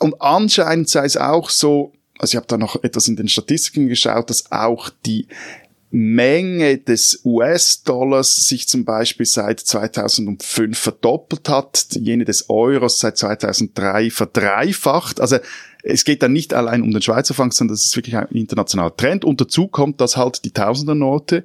Und 0.00 0.20
anscheinend 0.20 0.88
sei 0.88 1.04
es 1.04 1.16
auch 1.16 1.50
so, 1.50 1.92
also 2.18 2.32
ich 2.32 2.36
habe 2.36 2.46
da 2.46 2.58
noch 2.58 2.82
etwas 2.82 3.08
in 3.08 3.16
den 3.16 3.28
Statistiken 3.28 3.88
geschaut, 3.88 4.30
dass 4.30 4.50
auch 4.52 4.90
die 5.06 5.26
Menge 5.90 6.78
des 6.78 7.22
US-Dollars 7.24 8.36
sich 8.36 8.68
zum 8.68 8.84
Beispiel 8.84 9.26
seit 9.26 9.60
2005 9.60 10.76
verdoppelt 10.78 11.48
hat, 11.48 11.88
jene 11.92 12.24
des 12.24 12.50
Euros 12.50 13.00
seit 13.00 13.16
2003 13.16 14.10
verdreifacht. 14.10 15.20
Also 15.20 15.38
es 15.82 16.04
geht 16.04 16.22
dann 16.22 16.32
nicht 16.32 16.52
allein 16.54 16.82
um 16.82 16.90
den 16.90 17.00
Schweizer 17.00 17.34
Franken, 17.34 17.54
sondern 17.54 17.74
das 17.74 17.84
ist 17.84 17.96
wirklich 17.96 18.16
ein 18.16 18.26
internationaler 18.28 18.94
Trend. 18.94 19.24
Und 19.24 19.40
dazu 19.40 19.68
kommt, 19.68 20.00
dass 20.00 20.16
halt 20.16 20.44
die 20.44 20.50
Tausender-Note 20.50 21.44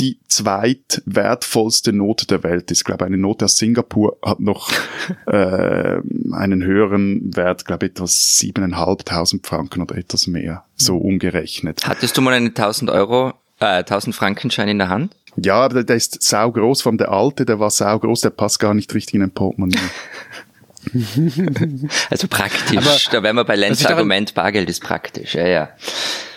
die 0.00 0.18
zweitwertvollste 0.26 1.92
Note 1.92 2.26
der 2.26 2.42
Welt 2.42 2.70
ist. 2.70 2.78
Ich 2.78 2.84
glaube, 2.84 3.04
eine 3.04 3.18
Note 3.18 3.44
aus 3.44 3.58
Singapur 3.58 4.16
hat 4.24 4.40
noch 4.40 4.72
äh, 5.26 6.00
einen 6.32 6.64
höheren 6.64 7.36
Wert, 7.36 7.66
glaube 7.66 7.86
ich, 7.86 7.92
etwas 7.92 8.38
siebeneinhalbtausend 8.38 9.46
Franken 9.46 9.82
oder 9.82 9.96
etwas 9.96 10.26
mehr, 10.26 10.64
so 10.76 10.96
umgerechnet. 10.96 11.86
Hattest 11.86 12.16
du 12.16 12.22
mal 12.22 12.34
einen 12.34 12.48
1000 12.48 12.90
Euro, 12.90 13.34
äh, 13.60 13.78
1000 13.78 14.14
Frankenschein 14.14 14.68
in 14.68 14.78
der 14.78 14.88
Hand? 14.88 15.14
Ja, 15.36 15.56
aber 15.56 15.74
der, 15.74 15.84
der 15.84 15.96
ist 15.96 16.22
saugroß, 16.22 16.86
allem 16.86 16.98
der 16.98 17.10
alte, 17.10 17.44
der 17.44 17.58
war 17.58 17.70
saugroß, 17.70 18.20
der 18.20 18.30
passt 18.30 18.60
gar 18.60 18.74
nicht 18.74 18.94
richtig 18.94 19.14
in 19.14 19.22
ein 19.22 19.32
Portemonnaie. 19.32 19.78
Also 22.10 22.28
praktisch. 22.28 22.76
Aber 22.76 22.96
da 23.10 23.22
wären 23.22 23.36
wir 23.36 23.44
bei 23.44 23.56
Lenz 23.56 23.84
Argument, 23.86 24.34
Bargeld 24.34 24.68
ist 24.68 24.82
praktisch. 24.82 25.34
Ja, 25.34 25.46
ja. 25.46 25.68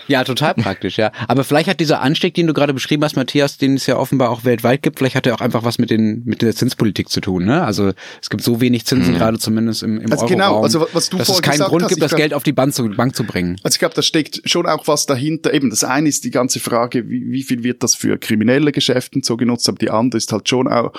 Ja, 0.08 0.24
total 0.24 0.54
praktisch, 0.56 0.98
ja. 0.98 1.12
Aber 1.28 1.44
vielleicht 1.44 1.70
hat 1.70 1.80
dieser 1.80 2.02
Anstieg, 2.02 2.34
den 2.34 2.48
du 2.48 2.54
gerade 2.54 2.74
beschrieben 2.74 3.04
hast, 3.04 3.16
Matthias, 3.16 3.58
den 3.58 3.76
es 3.76 3.86
ja 3.86 3.98
offenbar 3.98 4.30
auch 4.30 4.46
weltweit 4.46 4.82
gibt, 4.82 5.00
vielleicht 5.00 5.16
hat 5.16 5.28
er 5.28 5.36
auch 5.36 5.42
einfach 5.42 5.64
was 5.64 5.78
mit 5.78 5.90
den 5.90 6.24
mit 6.26 6.42
der 6.42 6.56
Zinspolitik 6.56 7.10
zu 7.10 7.22
tun. 7.22 7.46
Ne? 7.46 7.64
Also 7.64 7.94
es 8.22 8.30
gibt 8.30 8.44
so 8.44 8.62
wenig 8.62 8.86
Zinsen, 8.86 9.14
mhm. 9.14 9.18
gerade 9.18 9.40
zumindest 9.40 9.84
im, 9.84 10.00
im 10.00 10.12
also 10.12 10.26
Genau, 10.26 10.62
also 10.62 10.88
was 10.94 11.10
du 11.10 11.18
dass 11.18 11.30
es 11.30 11.42
keinen 11.42 11.60
Grund 11.60 11.88
gibt, 11.88 12.02
das 12.02 12.10
glaub, 12.10 12.20
Geld 12.20 12.34
auf 12.34 12.44
die 12.44 12.54
Bank 12.54 12.74
zu, 12.74 12.90
Bank 12.90 13.16
zu 13.16 13.24
bringen. 13.24 13.58
Also 13.64 13.76
ich 13.76 13.80
glaube, 13.80 13.96
da 13.96 14.02
steckt 14.02 14.42
schon 14.46 14.66
auch 14.66 14.88
was 14.88 15.06
dahinter. 15.06 15.54
Eben, 15.54 15.70
das 15.70 15.84
eine 15.84 16.10
ist 16.10 16.24
die 16.24 16.32
ganze 16.32 16.60
Frage, 16.60 17.10
wie, 17.10 17.32
wie 17.32 17.44
viel 17.44 17.64
wird 17.64 17.84
das 17.84 17.96
für 17.96 18.18
kriminelle 18.18 18.72
Geschäfte 18.72 19.20
so 19.24 19.38
genutzt, 19.38 19.68
aber 19.68 19.78
die 19.78 19.90
andere 19.90 20.18
ist 20.18 20.32
halt 20.32 20.48
schon 20.48 20.68
auch 20.68 20.92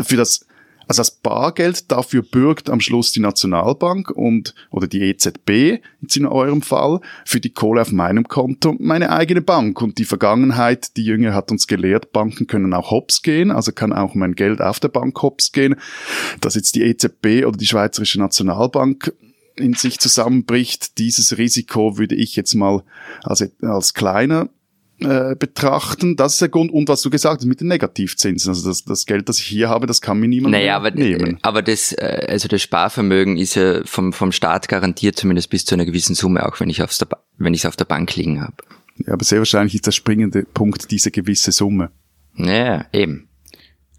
für 0.00 0.16
das 0.16 0.46
also 0.88 1.00
das 1.00 1.10
Bargeld, 1.10 1.92
dafür 1.92 2.22
bürgt 2.22 2.70
am 2.70 2.80
Schluss 2.80 3.12
die 3.12 3.20
Nationalbank 3.20 4.10
und, 4.10 4.54
oder 4.70 4.86
die 4.86 5.02
EZB, 5.02 5.82
jetzt 6.00 6.16
in 6.16 6.24
eurem 6.26 6.62
Fall, 6.62 7.00
für 7.26 7.40
die 7.40 7.52
Kohle 7.52 7.82
auf 7.82 7.92
meinem 7.92 8.26
Konto 8.26 8.74
meine 8.78 9.10
eigene 9.10 9.42
Bank. 9.42 9.82
Und 9.82 9.98
die 9.98 10.06
Vergangenheit, 10.06 10.96
die 10.96 11.04
Jünger 11.04 11.34
hat 11.34 11.50
uns 11.50 11.66
gelehrt, 11.66 12.12
Banken 12.12 12.46
können 12.46 12.72
auch 12.72 12.90
hops 12.90 13.20
gehen, 13.20 13.50
also 13.50 13.70
kann 13.70 13.92
auch 13.92 14.14
mein 14.14 14.34
Geld 14.34 14.62
auf 14.62 14.80
der 14.80 14.88
Bank 14.88 15.20
hops 15.20 15.52
gehen. 15.52 15.76
Dass 16.40 16.54
jetzt 16.54 16.74
die 16.74 16.82
EZB 16.82 17.46
oder 17.46 17.58
die 17.58 17.66
Schweizerische 17.66 18.18
Nationalbank 18.18 19.12
in 19.56 19.74
sich 19.74 19.98
zusammenbricht, 19.98 20.96
dieses 20.98 21.36
Risiko 21.36 21.98
würde 21.98 22.14
ich 22.14 22.34
jetzt 22.34 22.54
mal 22.54 22.82
als, 23.24 23.46
als 23.60 23.92
kleiner 23.92 24.48
äh, 25.00 25.36
betrachten. 25.36 26.16
Das 26.16 26.34
ist 26.34 26.40
der 26.40 26.48
Grund. 26.48 26.72
Und 26.72 26.88
was 26.88 27.02
du 27.02 27.10
gesagt 27.10 27.40
hast 27.40 27.46
mit 27.46 27.60
den 27.60 27.68
Negativzinsen. 27.68 28.50
Also 28.50 28.68
das, 28.68 28.84
das 28.84 29.06
Geld, 29.06 29.28
das 29.28 29.38
ich 29.38 29.46
hier 29.46 29.68
habe, 29.68 29.86
das 29.86 30.00
kann 30.00 30.18
mir 30.18 30.28
niemand 30.28 30.52
naja, 30.52 30.76
aber, 30.76 30.90
nehmen. 30.90 31.38
Aber 31.42 31.62
das, 31.62 31.92
äh, 31.92 32.26
also 32.28 32.48
das 32.48 32.62
Sparvermögen 32.62 33.36
ist 33.36 33.54
ja 33.54 33.84
vom, 33.84 34.12
vom 34.12 34.32
Staat 34.32 34.68
garantiert, 34.68 35.16
zumindest 35.16 35.50
bis 35.50 35.64
zu 35.64 35.74
einer 35.74 35.84
gewissen 35.84 36.14
Summe, 36.14 36.46
auch 36.46 36.58
wenn 36.60 36.68
ich 36.68 36.82
aufs 36.82 36.98
der, 36.98 37.08
wenn 37.36 37.54
ich 37.54 37.60
es 37.60 37.66
auf 37.66 37.76
der 37.76 37.84
Bank 37.84 38.16
liegen 38.16 38.40
habe. 38.40 38.56
Ja, 39.06 39.12
aber 39.12 39.24
sehr 39.24 39.38
wahrscheinlich 39.38 39.74
ist 39.74 39.86
der 39.86 39.92
springende 39.92 40.42
Punkt 40.42 40.90
diese 40.90 41.10
gewisse 41.10 41.52
Summe. 41.52 41.90
Naja, 42.34 42.86
eben. 42.92 43.28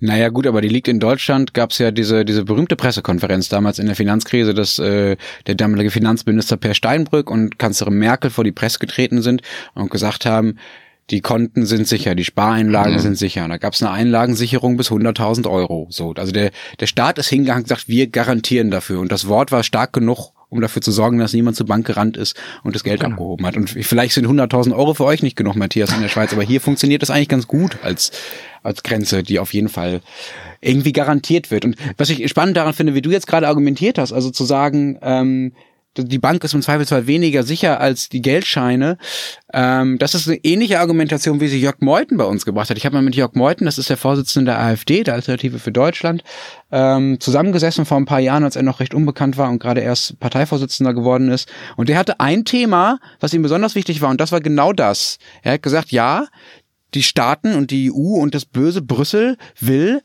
Naja 0.02 0.30
gut, 0.30 0.48
aber 0.48 0.62
die 0.62 0.70
liegt 0.70 0.88
in 0.88 1.00
Deutschland, 1.00 1.54
gab 1.54 1.72
es 1.72 1.78
ja 1.78 1.92
diese, 1.92 2.24
diese 2.24 2.46
berühmte 2.46 2.78
Pressekonferenz 2.78 3.50
damals 3.50 3.80
in 3.80 3.86
der 3.86 3.98
Finanzkrise, 3.98 4.54
dass 4.54 4.80
äh, 4.80 5.18
der 5.46 5.56
damalige 5.56 5.92
Finanzminister 5.92 6.56
Per 6.56 6.74
Steinbrück 6.74 7.30
und 7.30 7.60
Kanzlerin 7.60 7.96
Merkel 7.96 8.30
vor 8.30 8.46
die 8.46 8.54
Presse 8.54 8.80
getreten 8.80 9.22
sind 9.22 9.42
und 9.74 9.92
gesagt 9.92 10.26
haben, 10.26 10.58
die 11.10 11.22
Konten 11.22 11.66
sind 11.66 11.88
sicher, 11.88 12.16
die 12.16 12.24
Spareinlagen 12.24 12.94
mhm. 12.94 13.00
sind 13.00 13.18
sicher. 13.18 13.44
Und 13.44 13.50
da 13.50 13.58
gab 13.58 13.74
es 13.74 13.82
eine 13.82 13.92
Einlagensicherung 13.92 14.78
bis 14.78 14.92
100.000 14.92 15.50
Euro. 15.50 15.88
So, 15.90 16.14
also 16.14 16.32
der, 16.32 16.52
der 16.80 16.88
Staat 16.88 17.18
ist 17.18 17.30
hingegangen 17.30 17.62
und 17.62 17.70
gesagt, 17.70 17.88
wir 17.88 18.08
garantieren 18.08 18.72
dafür. 18.72 19.00
Und 19.00 19.12
das 19.12 19.28
Wort 19.28 19.52
war 19.52 19.64
stark 19.64 19.94
genug, 19.94 20.32
um 20.50 20.62
dafür 20.62 20.82
zu 20.82 20.92
sorgen, 20.92 21.20
dass 21.20 21.34
niemand 21.34 21.56
zur 21.58 21.68
Bank 21.68 21.86
gerannt 21.86 22.18
ist 22.18 22.36
und 22.64 22.76
das 22.76 22.84
Geld 22.84 23.02
genau. 23.02 23.14
abgehoben 23.14 23.46
hat. 23.46 23.56
Und 23.56 23.70
vielleicht 23.70 24.14
sind 24.14 24.28
100.000 24.28 24.76
Euro 24.76 24.94
für 24.94 25.06
euch 25.06 25.24
nicht 25.24 25.36
genug, 25.36 25.56
Matthias, 25.56 25.94
in 25.94 26.02
der 26.02 26.10
Schweiz, 26.10 26.34
aber 26.34 26.44
hier 26.44 26.62
funktioniert 26.62 27.02
das 27.02 27.12
eigentlich 27.12 27.30
ganz 27.30 27.48
gut 27.48 27.78
als, 27.84 28.12
als 28.64 28.84
Grenze, 28.84 29.24
die 29.24 29.40
auf 29.40 29.54
jeden 29.54 29.70
Fall 29.70 30.02
irgendwie 30.62 30.92
garantiert 30.92 31.52
wird. 31.52 31.66
Und 31.66 31.76
was 31.98 32.10
ich 32.10 32.28
spannend 32.30 32.58
daran 32.58 32.74
finde, 32.74 32.96
wie 32.96 33.02
du 33.02 33.12
jetzt 33.12 33.28
gerade 33.28 33.48
argumentiert 33.48 33.98
hast, 33.98 34.12
also 34.12 34.32
zu 34.32 34.44
sagen, 34.44 34.98
ähm, 35.02 35.54
die 36.04 36.20
Bank 36.20 36.44
ist 36.44 36.54
im 36.54 36.62
Zweifelsfall 36.62 37.08
weniger 37.08 37.44
sicher 37.44 37.80
als 37.80 38.10
die 38.10 38.22
Geldscheine. 38.22 38.98
Ähm, 39.54 39.98
das 39.98 40.16
ist 40.16 40.28
eine 40.28 40.38
ähnliche 40.38 40.80
Argumentation, 40.80 41.40
wie 41.42 41.48
sie 41.48 41.60
Jörg 41.60 41.78
Meuthen 41.80 42.18
bei 42.18 42.26
uns 42.26 42.46
gebracht 42.46 42.70
hat. 42.70 42.78
Ich 42.78 42.86
habe 42.86 42.96
mal 42.96 43.02
mit 43.02 43.16
Jörg 43.16 43.34
Meuthen, 43.34 43.66
das 43.66 43.78
ist 43.78 43.90
der 43.90 43.98
Vorsitzende 43.98 44.52
der 44.52 44.60
AfD, 44.60 45.04
der 45.04 45.16
Alternative 45.16 45.60
für 45.60 45.72
Deutschland, 45.72 46.24
ähm, 46.72 47.20
zusammengesessen 47.20 47.86
vor 47.86 47.98
ein 47.98 48.06
paar 48.06 48.20
Jahren, 48.20 48.44
als 48.44 48.56
er 48.56 48.64
noch 48.64 48.80
recht 48.80 48.94
unbekannt 48.94 49.38
war 49.38 49.50
und 49.50 49.60
gerade 49.60 49.82
erst 49.82 50.20
Parteivorsitzender 50.20 50.94
geworden 50.94 51.30
ist. 51.30 51.50
Und 51.78 51.90
der 51.90 51.98
hatte 51.98 52.20
ein 52.20 52.46
Thema, 52.46 53.00
was 53.20 53.34
ihm 53.34 53.42
besonders 53.42 53.76
wichtig 53.76 54.02
war, 54.02 54.10
und 54.10 54.22
das 54.22 54.32
war 54.32 54.42
genau 54.42 54.74
das. 54.74 55.18
Er 55.42 55.54
hat 55.54 55.64
gesagt, 55.64 55.92
ja, 55.92 56.28
die 56.94 57.04
Staaten 57.04 57.56
und 57.56 57.72
die 57.72 57.92
EU 57.92 58.20
und 58.20 58.34
das 58.34 58.46
böse 58.46 58.82
Brüssel 58.82 59.38
will, 59.60 60.02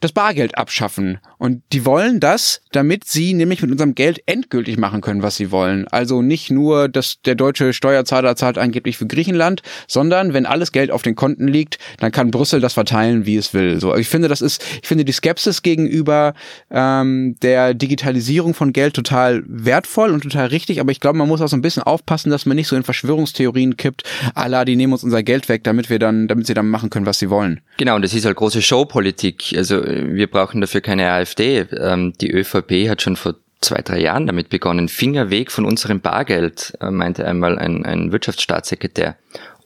das 0.00 0.12
Bargeld 0.12 0.56
abschaffen. 0.56 1.18
Und 1.40 1.62
die 1.72 1.86
wollen 1.86 2.20
das, 2.20 2.60
damit 2.70 3.04
sie 3.04 3.32
nämlich 3.32 3.62
mit 3.62 3.70
unserem 3.70 3.94
Geld 3.94 4.20
endgültig 4.26 4.76
machen 4.76 5.00
können, 5.00 5.22
was 5.22 5.36
sie 5.36 5.50
wollen. 5.50 5.88
Also 5.88 6.20
nicht 6.20 6.50
nur, 6.50 6.86
dass 6.90 7.22
der 7.22 7.34
deutsche 7.34 7.72
Steuerzahler 7.72 8.36
zahlt 8.36 8.58
angeblich 8.58 8.98
für 8.98 9.06
Griechenland, 9.06 9.62
sondern 9.88 10.34
wenn 10.34 10.44
alles 10.44 10.70
Geld 10.70 10.90
auf 10.90 11.00
den 11.00 11.14
Konten 11.14 11.48
liegt, 11.48 11.78
dann 11.98 12.12
kann 12.12 12.30
Brüssel 12.30 12.60
das 12.60 12.74
verteilen, 12.74 13.24
wie 13.24 13.36
es 13.36 13.54
will. 13.54 13.80
So, 13.80 13.96
ich 13.96 14.06
finde, 14.06 14.28
das 14.28 14.42
ist, 14.42 14.62
ich 14.82 14.86
finde 14.86 15.06
die 15.06 15.12
Skepsis 15.12 15.62
gegenüber 15.62 16.34
ähm, 16.70 17.36
der 17.40 17.72
Digitalisierung 17.72 18.52
von 18.52 18.74
Geld 18.74 18.92
total 18.92 19.42
wertvoll 19.46 20.10
und 20.10 20.22
total 20.22 20.48
richtig, 20.48 20.78
aber 20.78 20.92
ich 20.92 21.00
glaube, 21.00 21.16
man 21.16 21.28
muss 21.28 21.40
auch 21.40 21.48
so 21.48 21.56
ein 21.56 21.62
bisschen 21.62 21.82
aufpassen, 21.82 22.28
dass 22.28 22.44
man 22.44 22.54
nicht 22.54 22.68
so 22.68 22.76
in 22.76 22.82
Verschwörungstheorien 22.82 23.78
kippt, 23.78 24.02
Allah, 24.34 24.66
die 24.66 24.76
nehmen 24.76 24.92
uns 24.92 25.04
unser 25.04 25.22
Geld 25.22 25.48
weg, 25.48 25.64
damit 25.64 25.88
wir 25.88 25.98
dann, 25.98 26.28
damit 26.28 26.46
sie 26.46 26.52
dann 26.52 26.68
machen 26.68 26.90
können, 26.90 27.06
was 27.06 27.18
sie 27.18 27.30
wollen. 27.30 27.62
Genau, 27.78 27.96
und 27.96 28.02
das 28.02 28.12
ist 28.12 28.26
halt 28.26 28.36
große 28.36 28.60
Showpolitik. 28.60 29.54
Also 29.56 29.82
wir 29.82 30.26
brauchen 30.26 30.60
dafür 30.60 30.82
keine 30.82 31.10
AfD. 31.10 31.29
Ähm, 31.38 32.12
die 32.20 32.30
ÖVP 32.30 32.88
hat 32.88 33.02
schon 33.02 33.16
vor 33.16 33.36
zwei, 33.60 33.82
drei 33.82 34.00
Jahren 34.00 34.26
damit 34.26 34.48
begonnen. 34.48 34.88
Finger 34.88 35.30
weg 35.30 35.50
von 35.50 35.64
unserem 35.64 36.00
Bargeld, 36.00 36.74
äh, 36.80 36.90
meinte 36.90 37.26
einmal 37.26 37.58
ein, 37.58 37.84
ein 37.84 38.12
Wirtschaftsstaatssekretär. 38.12 39.16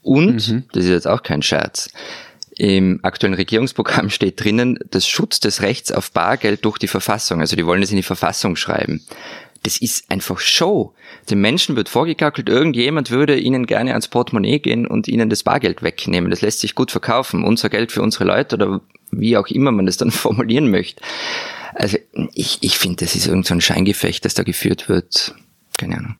Und, 0.02 0.48
mhm. 0.48 0.64
das 0.72 0.84
ist 0.84 0.90
jetzt 0.90 1.08
auch 1.08 1.22
kein 1.22 1.42
Scherz, 1.42 1.90
im 2.56 3.00
aktuellen 3.02 3.34
Regierungsprogramm 3.34 4.10
steht 4.10 4.42
drinnen, 4.42 4.78
das 4.90 5.08
Schutz 5.08 5.40
des 5.40 5.62
Rechts 5.62 5.92
auf 5.92 6.12
Bargeld 6.12 6.64
durch 6.64 6.78
die 6.78 6.88
Verfassung. 6.88 7.40
Also 7.40 7.56
die 7.56 7.66
wollen 7.66 7.80
das 7.80 7.90
in 7.90 7.96
die 7.96 8.02
Verfassung 8.02 8.56
schreiben. 8.56 9.02
Das 9.62 9.78
ist 9.78 10.10
einfach 10.10 10.40
Show. 10.40 10.92
Den 11.30 11.40
Menschen 11.40 11.74
wird 11.74 11.88
vorgegackelt, 11.88 12.50
irgendjemand 12.50 13.10
würde 13.10 13.38
ihnen 13.38 13.64
gerne 13.64 13.92
ans 13.92 14.08
Portemonnaie 14.08 14.58
gehen 14.58 14.86
und 14.86 15.08
ihnen 15.08 15.30
das 15.30 15.42
Bargeld 15.42 15.82
wegnehmen. 15.82 16.30
Das 16.30 16.42
lässt 16.42 16.60
sich 16.60 16.74
gut 16.74 16.90
verkaufen. 16.90 17.44
Unser 17.44 17.70
Geld 17.70 17.90
für 17.90 18.02
unsere 18.02 18.24
Leute 18.24 18.56
oder 18.56 18.82
wie 19.20 19.36
auch 19.36 19.48
immer 19.48 19.72
man 19.72 19.86
das 19.86 19.96
dann 19.96 20.10
formulieren 20.12 20.70
möchte. 20.70 21.02
Also 21.74 21.98
ich, 22.34 22.58
ich 22.60 22.78
finde, 22.78 23.04
das 23.04 23.16
ist 23.16 23.26
irgend 23.26 23.46
so 23.46 23.54
ein 23.54 23.60
Scheingefecht, 23.60 24.24
das 24.24 24.34
da 24.34 24.42
geführt 24.42 24.88
wird. 24.88 25.34
Keine 25.76 25.98
Ahnung. 25.98 26.16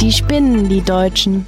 Die 0.00 0.12
spinnen, 0.12 0.68
die 0.68 0.82
Deutschen. 0.82 1.46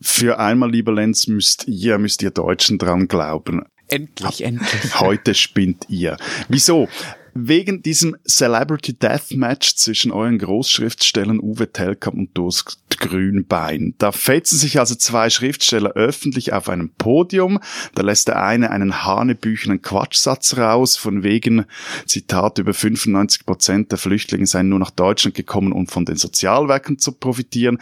Für 0.00 0.40
einmal, 0.40 0.70
lieber 0.70 0.92
Lenz, 0.92 1.28
müsst 1.28 1.68
ihr, 1.68 1.96
müsst 1.98 2.22
ihr 2.22 2.32
Deutschen 2.32 2.76
dran 2.78 3.06
glauben. 3.06 3.62
Endlich, 3.86 4.42
endlich. 4.42 5.00
Heute 5.00 5.34
spinnt 5.34 5.84
ihr. 5.88 6.16
Wieso? 6.48 6.88
Wegen 7.34 7.82
diesem 7.82 8.16
Celebrity 8.26 8.92
Deathmatch 8.92 9.76
zwischen 9.76 10.12
euren 10.12 10.38
Großschriftstellern 10.38 11.40
Uwe 11.40 11.72
Telkamp 11.72 12.16
und 12.16 12.36
Durst 12.36 12.78
Grünbein. 13.02 13.94
Da 13.98 14.12
fetzen 14.12 14.58
sich 14.58 14.78
also 14.78 14.94
zwei 14.94 15.28
Schriftsteller 15.28 15.92
öffentlich 15.92 16.52
auf 16.52 16.68
einem 16.68 16.90
Podium. 16.90 17.58
Da 17.94 18.02
lässt 18.02 18.28
der 18.28 18.42
eine 18.42 18.70
einen 18.70 19.04
hanebüchenen 19.04 19.82
Quatschsatz 19.82 20.56
raus, 20.56 20.96
von 20.96 21.22
wegen, 21.22 21.64
Zitat, 22.06 22.58
über 22.58 22.74
95 22.74 23.44
Prozent 23.44 23.90
der 23.90 23.98
Flüchtlinge 23.98 24.46
seien 24.46 24.68
nur 24.68 24.78
nach 24.78 24.90
Deutschland 24.90 25.34
gekommen, 25.34 25.72
um 25.72 25.88
von 25.88 26.04
den 26.04 26.16
Sozialwerken 26.16 26.98
zu 26.98 27.12
profitieren. 27.12 27.78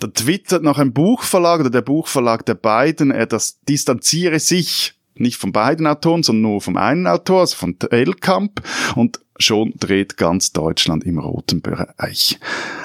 Da 0.00 0.08
twittert 0.08 0.62
noch 0.62 0.78
ein 0.78 0.92
Buchverlag 0.92 1.60
oder 1.60 1.70
der 1.70 1.82
Buchverlag 1.82 2.44
der 2.44 2.54
beiden, 2.54 3.10
er 3.10 3.26
das 3.26 3.60
distanziere 3.68 4.40
sich 4.40 4.94
nicht 5.20 5.36
von 5.36 5.52
beiden 5.52 5.86
Autoren, 5.86 6.22
sondern 6.22 6.42
nur 6.42 6.60
vom 6.60 6.76
einen 6.76 7.06
Autor, 7.06 7.40
also 7.40 7.56
von 7.56 7.78
Telkamp. 7.78 8.62
Und 8.94 9.20
schon 9.38 9.74
dreht 9.78 10.16
ganz 10.16 10.52
Deutschland 10.52 11.04
im 11.04 11.18
roten 11.18 11.60
Bereich. 11.60 12.38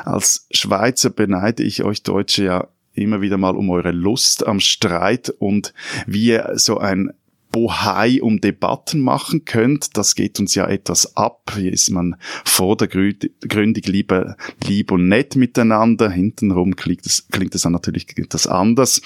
Als 0.03 0.47
Schweizer 0.51 1.09
beneide 1.09 1.63
ich 1.63 1.83
euch 1.83 2.03
Deutsche 2.03 2.43
ja 2.43 2.67
immer 2.93 3.21
wieder 3.21 3.37
mal 3.37 3.55
um 3.55 3.69
eure 3.69 3.91
Lust 3.91 4.45
am 4.45 4.59
Streit 4.59 5.29
und 5.29 5.73
wie 6.07 6.25
ihr 6.25 6.51
so 6.55 6.77
ein 6.77 7.13
Bohai 7.51 8.21
um 8.21 8.39
Debatten 8.39 9.01
machen 9.01 9.45
könnt. 9.45 9.97
Das 9.97 10.15
geht 10.15 10.39
uns 10.39 10.55
ja 10.55 10.67
etwas 10.67 11.17
ab. 11.17 11.51
Hier 11.55 11.71
ist 11.71 11.89
man 11.89 12.15
vordergründig 12.45 13.87
lieber 13.87 14.37
lieb 14.65 14.91
und 14.91 15.07
nett 15.07 15.35
miteinander. 15.35 16.09
Hintenrum 16.09 16.75
klingt 16.75 17.05
es, 17.05 17.27
klingt 17.29 17.53
es 17.53 17.63
dann 17.63 17.73
natürlich 17.73 18.07
etwas 18.17 18.47
anders. 18.47 19.01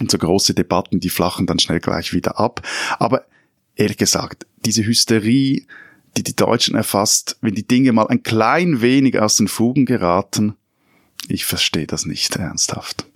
Und 0.00 0.10
so 0.10 0.18
große 0.18 0.54
Debatten, 0.54 0.98
die 0.98 1.10
flachen 1.10 1.46
dann 1.46 1.58
schnell 1.58 1.80
gleich 1.80 2.12
wieder 2.12 2.40
ab. 2.40 2.66
Aber 2.98 3.26
ehrlich 3.76 3.98
gesagt, 3.98 4.46
diese 4.64 4.84
Hysterie, 4.84 5.66
die 6.16 6.22
die 6.22 6.34
Deutschen 6.34 6.74
erfasst, 6.74 7.36
wenn 7.40 7.54
die 7.54 7.66
Dinge 7.66 7.92
mal 7.92 8.08
ein 8.08 8.22
klein 8.22 8.80
wenig 8.80 9.18
aus 9.20 9.36
den 9.36 9.48
Fugen 9.48 9.86
geraten, 9.86 10.54
ich 11.28 11.44
verstehe 11.44 11.86
das 11.86 12.06
nicht 12.06 12.36
ernsthaft. 12.36 13.06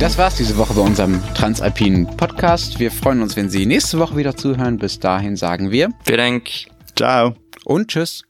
Das 0.00 0.18
war's 0.18 0.36
diese 0.36 0.58
Woche 0.58 0.74
bei 0.74 0.82
unserem 0.82 1.22
Transalpinen 1.34 2.06
Podcast. 2.16 2.78
Wir 2.78 2.90
freuen 2.90 3.22
uns, 3.22 3.36
wenn 3.36 3.48
Sie 3.48 3.64
nächste 3.64 3.98
Woche 3.98 4.16
wieder 4.16 4.36
zuhören. 4.36 4.76
Bis 4.76 4.98
dahin 4.98 5.36
sagen 5.36 5.70
wir. 5.70 5.90
Vielen 6.04 6.18
Dank. 6.18 6.50
Ciao. 6.94 7.36
Und 7.64 7.88
tschüss. 7.88 8.24